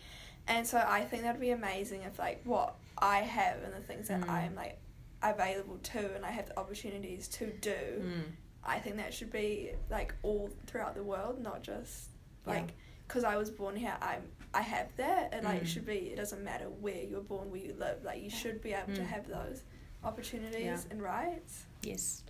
and 0.48 0.66
so 0.66 0.78
I 0.78 1.04
think 1.06 1.24
that'd 1.24 1.42
be 1.42 1.50
amazing 1.52 2.04
if 2.04 2.18
like 2.20 2.42
what 2.46 2.76
I 2.98 3.18
have 3.20 3.58
and 3.64 3.74
the 3.74 3.80
things 3.82 4.08
that 4.08 4.22
Mm. 4.22 4.30
I'm 4.30 4.56
like 4.56 4.78
available 5.22 5.78
to 5.84 6.16
and 6.16 6.26
I 6.26 6.32
have 6.32 6.48
the 6.48 6.58
opportunities 6.60 7.28
to 7.30 7.48
do. 7.48 7.76
Mm. 8.02 8.24
I 8.64 8.80
think 8.80 8.98
that 8.98 9.14
should 9.14 9.32
be 9.32 9.72
like 9.90 10.14
all 10.24 10.50
throughout 10.68 10.96
the 10.96 11.04
world, 11.04 11.42
not 11.42 11.62
just 11.64 12.10
Yeah. 12.46 12.54
like 12.54 12.70
because 13.08 13.24
I 13.24 13.36
was 13.38 13.50
born 13.50 13.76
here. 13.76 13.98
I'm 14.02 14.22
I 14.54 14.62
have 14.62 14.88
that, 14.98 15.34
and 15.34 15.44
like 15.46 15.60
Mm. 15.60 15.64
it 15.64 15.68
should 15.68 15.86
be. 15.86 15.98
It 16.12 16.16
doesn't 16.16 16.44
matter 16.44 16.66
where 16.70 17.04
you're 17.04 17.22
born, 17.22 17.52
where 17.52 17.60
you 17.60 17.74
live. 17.78 18.04
Like 18.04 18.22
you 18.24 18.30
should 18.30 18.62
be 18.62 18.74
able 18.74 18.94
to 18.96 19.02
Mm. 19.02 19.08
have 19.08 19.28
those 19.28 19.62
opportunities 20.04 20.62
Yeah. 20.62 20.78
and 20.92 21.02
rights. 21.02 21.66
Yes. 21.84 22.24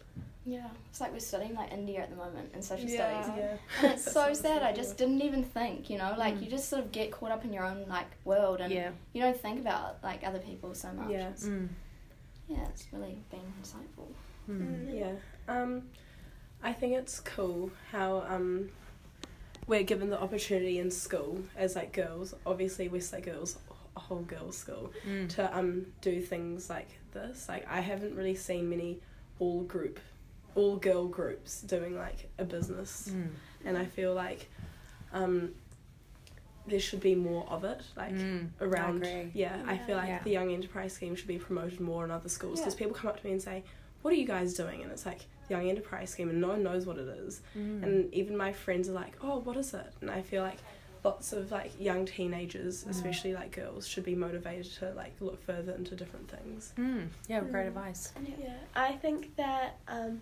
Yeah, 0.45 0.67
it's 0.89 0.99
like 1.01 1.11
we're 1.11 1.19
studying 1.19 1.53
like 1.53 1.71
India 1.71 1.99
at 2.01 2.09
the 2.09 2.15
moment 2.15 2.51
in 2.55 2.61
social 2.61 2.89
Yeah. 2.89 3.21
studies. 3.21 3.37
Yeah. 3.37 3.57
And 3.83 3.91
it's 3.93 4.03
so 4.11 4.19
what 4.19 4.27
I 4.27 4.29
was 4.29 4.39
sad. 4.39 4.63
I 4.63 4.71
just 4.73 4.97
didn't 4.97 5.21
even 5.21 5.43
think, 5.43 5.89
you 5.89 5.97
know, 5.97 6.15
like 6.17 6.35
Mm. 6.35 6.43
you 6.43 6.49
just 6.49 6.69
sort 6.69 6.83
of 6.83 6.91
get 6.91 7.11
caught 7.11 7.31
up 7.31 7.45
in 7.45 7.53
your 7.53 7.63
own 7.65 7.85
like 7.87 8.07
world, 8.25 8.61
and 8.61 8.73
Yeah. 8.73 8.91
you 9.13 9.21
don't 9.21 9.39
think 9.39 9.59
about 9.59 10.03
like 10.03 10.23
other 10.25 10.39
people 10.39 10.73
so 10.73 10.91
much. 10.93 11.09
Yeah. 11.11 11.29
It's- 11.29 11.45
Mm. 11.45 11.69
yeah, 12.47 12.67
it's 12.69 12.87
really 12.91 13.21
been 13.29 13.53
insightful. 13.61 14.07
Mm. 14.49 14.97
Yeah. 14.97 15.15
Um, 15.47 15.89
I 16.63 16.73
think 16.73 16.93
it's 16.95 17.19
cool 17.19 17.71
how 17.91 18.21
um, 18.27 18.71
we're 19.67 19.83
given 19.83 20.09
the 20.09 20.19
opportunity 20.19 20.79
in 20.79 20.89
school 20.89 21.43
as 21.55 21.75
like 21.75 21.93
girls. 21.93 22.33
Obviously, 22.45 22.89
Westlake 22.89 23.25
Girls, 23.25 23.59
a 23.99 24.01
whole 24.07 24.21
girls' 24.33 24.57
school, 24.57 24.85
Mm. 25.07 25.29
to 25.35 25.41
um 25.57 25.69
do 26.01 26.21
things 26.21 26.69
like 26.69 26.89
this. 27.13 27.47
Like 27.51 27.65
I 27.67 27.81
haven't 27.91 28.15
really 28.15 28.35
seen 28.35 28.69
many 28.69 28.91
all 29.39 29.61
group 29.63 29.99
all 30.55 30.77
girl 30.77 31.05
groups 31.07 31.61
doing 31.61 31.95
like 31.95 32.29
a 32.37 32.43
business, 32.55 33.09
Mm. 33.13 33.29
and 33.65 33.77
I 33.77 33.85
feel 33.85 34.13
like 34.13 34.41
um, 35.13 35.53
there 36.67 36.79
should 36.79 36.99
be 37.01 37.15
more 37.15 37.45
of 37.49 37.63
it. 37.63 37.81
Like 37.95 38.13
Mm. 38.13 38.49
around, 38.61 38.97
agree. 39.03 39.31
yeah, 39.33 39.63
I 39.65 39.77
feel 39.77 39.95
like 39.97 40.09
Yeah. 40.09 40.23
the 40.23 40.29
young 40.31 40.51
enterprise 40.51 40.93
scheme 40.93 41.15
should 41.15 41.27
be 41.27 41.39
promoted 41.39 41.79
more 41.79 42.03
in 42.05 42.11
other 42.11 42.29
schools 42.29 42.59
because 42.59 42.73
Yeah. 42.75 42.79
people 42.79 42.93
come 42.95 43.09
up 43.09 43.19
to 43.19 43.25
me 43.25 43.31
and 43.31 43.41
say, 43.41 43.63
"What 44.01 44.11
are 44.13 44.17
you 44.17 44.27
guys 44.27 44.53
doing?" 44.53 44.81
And 44.83 44.91
it's 44.91 45.05
like 45.05 45.21
the 45.47 45.55
young 45.55 45.67
enterprise 45.69 46.09
scheme, 46.11 46.29
and 46.29 46.39
no 46.41 46.49
one 46.49 46.61
knows 46.63 46.85
what 46.85 46.97
it 46.97 47.07
is. 47.07 47.41
Mm. 47.57 47.83
And 47.83 48.13
even 48.13 48.37
my 48.37 48.53
friends 48.53 48.87
are 48.89 48.93
like, 49.03 49.15
"Oh, 49.23 49.39
what 49.39 49.57
is 49.57 49.73
it?" 49.73 49.91
And 50.01 50.11
I 50.11 50.21
feel 50.21 50.43
like 50.43 50.59
lots 51.03 51.31
of 51.33 51.51
like 51.51 51.71
young 51.79 52.05
teenagers, 52.05 52.83
Mm. 52.83 52.89
especially 52.89 53.33
like 53.33 53.51
girls, 53.51 53.87
should 53.87 54.03
be 54.03 54.15
motivated 54.15 54.71
to 54.79 54.91
like 54.93 55.13
look 55.19 55.41
further 55.43 55.71
into 55.73 55.95
different 55.95 56.29
things. 56.29 56.73
Mm. 56.77 57.07
Yeah, 57.27 57.39
great 57.41 57.65
Mm. 57.65 57.67
advice. 57.69 58.13
Yeah, 58.39 58.53
I 58.75 58.93
think 58.93 59.35
that 59.37 59.77
um, 59.87 60.21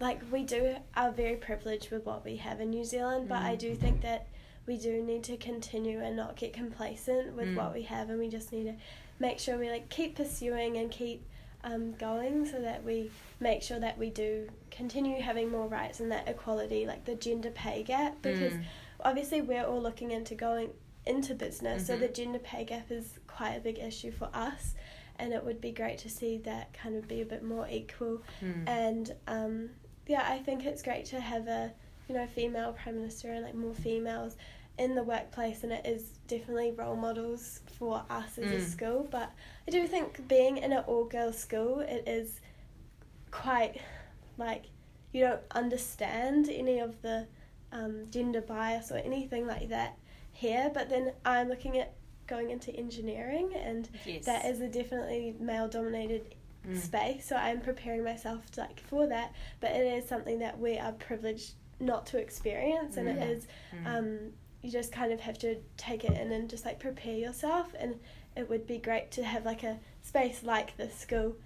like 0.00 0.20
we 0.30 0.42
do 0.44 0.76
are 0.96 1.10
very 1.10 1.36
privileged 1.36 1.90
with 1.90 2.04
what 2.04 2.24
we 2.24 2.36
have 2.36 2.60
in 2.60 2.70
New 2.70 2.84
Zealand, 2.84 3.28
but 3.28 3.42
I 3.42 3.54
Mm. 3.56 3.58
do 3.58 3.74
think 3.74 4.02
that 4.02 4.26
we 4.66 4.76
do 4.76 5.02
need 5.02 5.22
to 5.24 5.36
continue 5.36 6.00
and 6.00 6.16
not 6.16 6.36
get 6.36 6.52
complacent 6.52 7.34
with 7.36 7.48
Mm. 7.48 7.56
what 7.56 7.72
we 7.74 7.82
have, 7.82 8.10
and 8.10 8.18
we 8.18 8.28
just 8.28 8.52
need 8.52 8.64
to 8.64 8.74
make 9.18 9.38
sure 9.38 9.56
we 9.56 9.70
like 9.70 9.88
keep 9.88 10.16
pursuing 10.16 10.76
and 10.76 10.90
keep 10.90 11.22
um, 11.64 11.94
going, 11.94 12.46
so 12.46 12.60
that 12.60 12.84
we 12.84 13.10
make 13.40 13.60
sure 13.60 13.80
that 13.80 13.98
we 13.98 14.08
do 14.08 14.48
continue 14.70 15.20
having 15.20 15.50
more 15.50 15.66
rights 15.66 15.98
and 15.98 16.12
that 16.12 16.28
equality, 16.28 16.86
like 16.86 17.04
the 17.06 17.14
gender 17.16 17.50
pay 17.50 17.82
gap, 17.82 18.22
because 18.22 18.52
Mm. 18.52 18.64
Obviously 19.06 19.40
we're 19.40 19.64
all 19.64 19.80
looking 19.80 20.10
into 20.10 20.34
going 20.34 20.70
into 21.06 21.34
business 21.34 21.86
so 21.86 21.96
Mhm. 21.96 22.00
the 22.00 22.08
gender 22.08 22.38
pay 22.40 22.64
gap 22.64 22.90
is 22.90 23.18
quite 23.28 23.54
a 23.54 23.60
big 23.60 23.78
issue 23.78 24.10
for 24.10 24.28
us 24.34 24.74
and 25.18 25.32
it 25.32 25.42
would 25.44 25.60
be 25.60 25.70
great 25.70 25.98
to 25.98 26.08
see 26.10 26.36
that 26.38 26.72
kind 26.72 26.94
of 26.96 27.06
be 27.08 27.20
a 27.20 27.24
bit 27.24 27.42
more 27.42 27.66
equal 27.70 28.20
Mm. 28.42 28.68
and 28.68 29.14
um, 29.28 29.70
yeah 30.08 30.24
i 30.28 30.38
think 30.46 30.64
it's 30.66 30.82
great 30.82 31.04
to 31.06 31.20
have 31.20 31.46
a 31.46 31.72
you 32.08 32.14
know 32.16 32.26
female 32.26 32.72
prime 32.72 32.96
minister 32.96 33.30
and 33.32 33.44
like 33.44 33.54
more 33.54 33.74
females 33.74 34.36
in 34.78 34.94
the 34.94 35.02
workplace 35.02 35.62
and 35.64 35.72
it 35.72 35.86
is 35.86 36.02
definitely 36.28 36.70
role 36.72 36.96
models 36.96 37.60
for 37.78 38.04
us 38.10 38.36
as 38.38 38.50
a 38.52 38.56
Mm. 38.56 38.68
school 38.74 39.08
but 39.10 39.30
i 39.66 39.70
do 39.70 39.86
think 39.86 40.26
being 40.28 40.56
in 40.58 40.72
an 40.72 40.82
all 40.88 41.04
girls 41.04 41.38
school 41.38 41.78
it 41.80 42.02
is 42.08 42.40
quite 43.30 43.80
like 44.38 44.64
you 45.12 45.20
don't 45.24 45.40
understand 45.52 46.48
any 46.50 46.78
of 46.78 47.00
the 47.02 47.26
um, 47.76 48.10
gender 48.10 48.40
bias 48.40 48.90
or 48.92 48.96
anything 48.98 49.46
like 49.46 49.68
that 49.68 49.96
here. 50.32 50.70
But 50.72 50.88
then 50.88 51.12
I'm 51.24 51.48
looking 51.48 51.78
at 51.78 51.92
going 52.26 52.50
into 52.50 52.74
engineering, 52.74 53.52
and 53.54 53.88
yes. 54.04 54.24
that 54.24 54.44
is 54.46 54.60
a 54.60 54.68
definitely 54.68 55.34
male 55.40 55.68
dominated 55.68 56.34
Mm. 56.66 56.76
space. 56.76 57.24
So 57.24 57.36
I'm 57.36 57.60
preparing 57.60 58.02
myself 58.02 58.50
to, 58.52 58.60
like 58.62 58.80
for 58.80 59.06
that. 59.06 59.32
But 59.60 59.70
it 59.70 59.86
is 59.86 60.08
something 60.08 60.40
that 60.40 60.58
we 60.58 60.76
are 60.78 60.90
privileged 60.92 61.52
not 61.78 62.06
to 62.06 62.18
experience, 62.18 62.96
and 62.96 63.06
Mm. 63.06 63.16
it 63.22 63.30
is 63.30 63.46
Mm. 63.72 63.86
um, 63.86 64.32
you 64.62 64.70
just 64.72 64.90
kind 64.90 65.12
of 65.12 65.20
have 65.20 65.38
to 65.38 65.56
take 65.76 66.02
it 66.02 66.10
in 66.18 66.32
and 66.32 66.50
just 66.50 66.64
like 66.64 66.80
prepare 66.80 67.14
yourself 67.16 67.72
and 67.78 67.94
it 68.36 68.48
would 68.50 68.66
be 68.66 68.78
great 68.78 69.12
to 69.12 69.22
have 69.22 69.44
like 69.46 69.62
a 69.62 69.78
space 70.02 70.42
like 70.42 70.76
this 70.76 70.92
school 70.92 71.36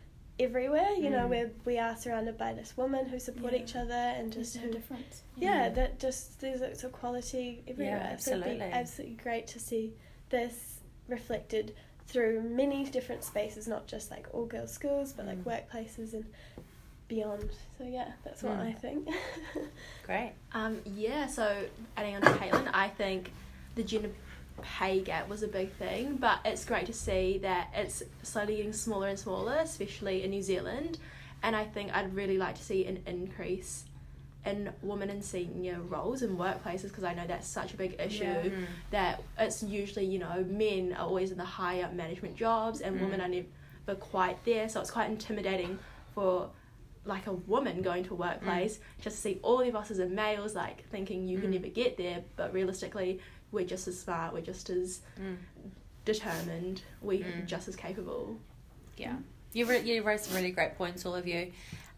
everywhere 0.40 0.90
you 1.04 1.10
know 1.10 1.26
Mm. 1.26 1.28
where 1.28 1.50
we 1.64 1.78
are 1.78 1.94
surrounded 1.96 2.36
by 2.38 2.52
this 2.52 2.76
women 2.76 3.06
who 3.06 3.18
support 3.18 3.52
Yeah. 3.52 3.62
each 3.62 3.76
other 3.76 3.92
and 4.16 4.32
just 4.32 4.54
There's 4.54 4.64
no 4.64 4.68
who 4.72 4.78
difference. 4.78 5.22
yeah 5.36 5.68
Mm. 5.68 5.74
that 5.76 5.98
just 6.00 6.40
there's 6.40 6.60
lots 6.60 6.82
of 6.84 6.92
quality 6.92 7.62
everywhere 7.68 8.16
so 8.18 8.32
it'd 8.32 8.44
be 8.44 8.50
absolutely. 8.50 8.72
absolutely 8.80 9.16
great 9.16 9.46
to 9.48 9.58
see 9.60 9.92
this 10.30 10.80
reflected 11.08 11.74
through 12.06 12.40
many 12.42 12.84
different 12.84 13.22
spaces 13.24 13.68
not 13.68 13.86
just 13.86 14.10
like 14.10 14.26
all 14.32 14.46
girls 14.46 14.72
schools 14.72 15.12
but 15.12 15.26
like 15.26 15.38
Mm. 15.44 15.50
workplaces 15.52 16.12
and 16.14 16.24
beyond 17.08 17.50
so 17.76 17.84
yeah 17.84 18.12
that's 18.24 18.42
what 18.42 18.52
Mm. 18.58 18.66
i 18.68 18.72
think 18.72 19.08
Great. 20.04 20.32
Um, 20.52 20.80
yeah, 20.84 21.26
so 21.26 21.64
adding 21.96 22.16
on 22.16 22.22
to 22.22 22.30
Caitlin, 22.30 22.68
I 22.74 22.88
think 22.88 23.30
the 23.76 23.82
gender 23.84 24.10
pay 24.62 25.00
gap 25.00 25.28
was 25.28 25.42
a 25.42 25.48
big 25.48 25.72
thing, 25.74 26.16
but 26.16 26.40
it's 26.44 26.64
great 26.64 26.86
to 26.86 26.92
see 26.92 27.38
that 27.38 27.68
it's 27.74 28.02
slowly 28.22 28.56
getting 28.56 28.72
smaller 28.72 29.08
and 29.08 29.18
smaller, 29.18 29.56
especially 29.60 30.22
in 30.22 30.30
New 30.30 30.42
Zealand. 30.42 30.98
And 31.42 31.56
I 31.56 31.64
think 31.64 31.94
I'd 31.94 32.14
really 32.14 32.38
like 32.38 32.56
to 32.56 32.62
see 32.62 32.84
an 32.86 33.02
increase 33.06 33.84
in 34.46 34.72
women 34.82 35.10
in 35.10 35.20
senior 35.22 35.78
roles 35.80 36.22
in 36.22 36.36
workplaces 36.36 36.84
because 36.84 37.04
I 37.04 37.12
know 37.14 37.26
that's 37.26 37.46
such 37.46 37.74
a 37.74 37.76
big 37.76 38.00
issue 38.00 38.24
Yeah. 38.24 38.42
Mm. 38.44 38.66
that 38.90 39.22
it's 39.38 39.62
usually, 39.62 40.06
you 40.06 40.18
know, 40.18 40.44
men 40.48 40.94
are 40.94 41.06
always 41.06 41.30
in 41.30 41.36
the 41.38 41.44
higher 41.44 41.90
management 41.92 42.36
jobs 42.36 42.80
and 42.80 43.00
women 43.00 43.20
Mm. 43.20 43.24
are 43.24 43.28
never 43.28 44.00
quite 44.00 44.42
there. 44.46 44.68
So 44.70 44.80
it's 44.80 44.90
quite 44.90 45.10
intimidating 45.10 45.78
for 46.14 46.50
like 47.06 47.26
a 47.26 47.32
woman 47.32 47.80
going 47.82 48.04
to 48.04 48.12
a 48.12 48.16
workplace 48.16 48.78
just 49.00 49.16
to 49.16 49.22
see 49.22 49.40
all 49.42 49.58
their 49.58 49.72
bosses 49.72 49.98
are 50.00 50.08
males, 50.08 50.54
like 50.54 50.86
thinking 50.90 51.26
you 51.28 51.38
can 51.40 51.50
Mm. 51.50 51.54
never 51.54 51.68
get 51.68 51.96
there, 51.96 52.22
but 52.36 52.52
realistically, 52.52 53.20
we're 53.52 53.64
just 53.66 53.88
as 53.88 53.98
smart, 54.00 54.32
we're 54.32 54.40
just 54.42 54.70
as 54.70 55.00
Mm. 55.18 55.36
determined, 56.04 56.82
we're 57.00 57.24
Mm. 57.24 57.46
just 57.46 57.68
as 57.68 57.76
capable. 57.76 58.38
Yeah, 58.96 59.16
you 59.52 59.66
re- 59.66 59.80
you 59.82 60.02
raised 60.02 60.24
some 60.24 60.34
really 60.36 60.50
great 60.50 60.76
points, 60.76 61.04
all 61.06 61.14
of 61.14 61.26
you. 61.26 61.52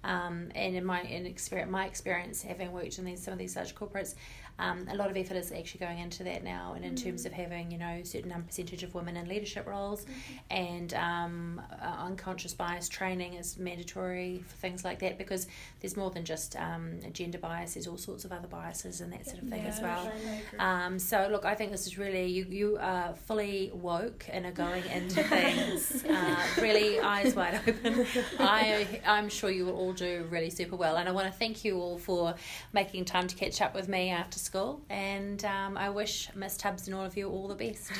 Um, 0.04 0.50
and 0.54 0.74
in 0.76 0.84
my 0.84 1.02
in 1.02 1.26
experience, 1.26 1.70
my 1.70 1.86
experience 1.86 2.42
having 2.42 2.72
worked 2.72 2.98
in 2.98 3.04
these 3.04 3.22
some 3.22 3.32
of 3.32 3.38
these 3.38 3.56
large 3.56 3.74
corporates, 3.74 4.14
um, 4.58 4.86
a 4.90 4.94
lot 4.94 5.10
of 5.10 5.16
effort 5.16 5.36
is 5.36 5.50
actually 5.50 5.80
going 5.80 5.98
into 5.98 6.24
that 6.24 6.44
now, 6.44 6.74
and 6.74 6.84
in 6.84 6.94
terms 6.94 7.24
of 7.24 7.32
having 7.32 7.70
you 7.70 7.78
know 7.78 8.00
a 8.02 8.04
certain 8.04 8.30
number 8.30 8.46
percentage 8.46 8.82
of 8.82 8.94
women 8.94 9.16
in 9.16 9.28
leadership 9.28 9.66
roles, 9.66 10.06
and 10.50 10.92
um, 10.94 11.60
uh, 11.82 12.04
unconscious 12.04 12.52
bias 12.52 12.88
training 12.88 13.34
is 13.34 13.58
mandatory 13.58 14.44
for 14.46 14.56
things 14.56 14.84
like 14.84 14.98
that 15.00 15.18
because 15.18 15.46
there's 15.80 15.96
more 15.96 16.10
than 16.10 16.24
just 16.24 16.54
um, 16.56 17.00
gender 17.12 17.38
bias. 17.38 17.74
There's 17.74 17.86
all 17.86 17.96
sorts 17.96 18.24
of 18.24 18.32
other 18.32 18.46
biases 18.46 19.00
and 19.00 19.12
that 19.12 19.26
sort 19.26 19.42
of 19.42 19.48
thing 19.48 19.64
as 19.64 19.80
well. 19.80 20.12
Um, 20.58 20.98
so 20.98 21.28
look, 21.30 21.44
I 21.44 21.54
think 21.54 21.72
this 21.72 21.86
is 21.86 21.98
really 21.98 22.26
you. 22.26 22.46
You 22.48 22.78
are 22.80 23.14
fully 23.26 23.70
woke 23.72 24.26
and 24.30 24.46
are 24.46 24.52
going 24.52 24.84
into 24.84 25.22
things 25.24 26.04
uh, 26.08 26.46
really 26.60 27.00
eyes 27.00 27.34
wide 27.34 27.60
open. 27.66 28.06
I 28.38 29.00
I'm 29.06 29.28
sure 29.28 29.50
you 29.50 29.64
will 29.64 29.76
all 29.92 29.96
do 29.96 30.26
really 30.30 30.50
super 30.50 30.76
well, 30.76 30.96
and 30.96 31.08
I 31.08 31.12
want 31.12 31.26
to 31.26 31.32
thank 31.32 31.64
you 31.64 31.78
all 31.78 31.98
for 31.98 32.34
making 32.72 33.04
time 33.04 33.28
to 33.28 33.36
catch 33.36 33.60
up 33.60 33.74
with 33.74 33.88
me 33.88 34.10
after 34.10 34.38
school. 34.38 34.80
And 34.88 35.44
um, 35.44 35.76
I 35.76 35.90
wish 35.90 36.28
Miss 36.34 36.56
Tubbs 36.56 36.86
and 36.86 36.94
all 36.94 37.04
of 37.04 37.16
you 37.16 37.28
all 37.28 37.48
the 37.48 37.54
best. 37.54 37.92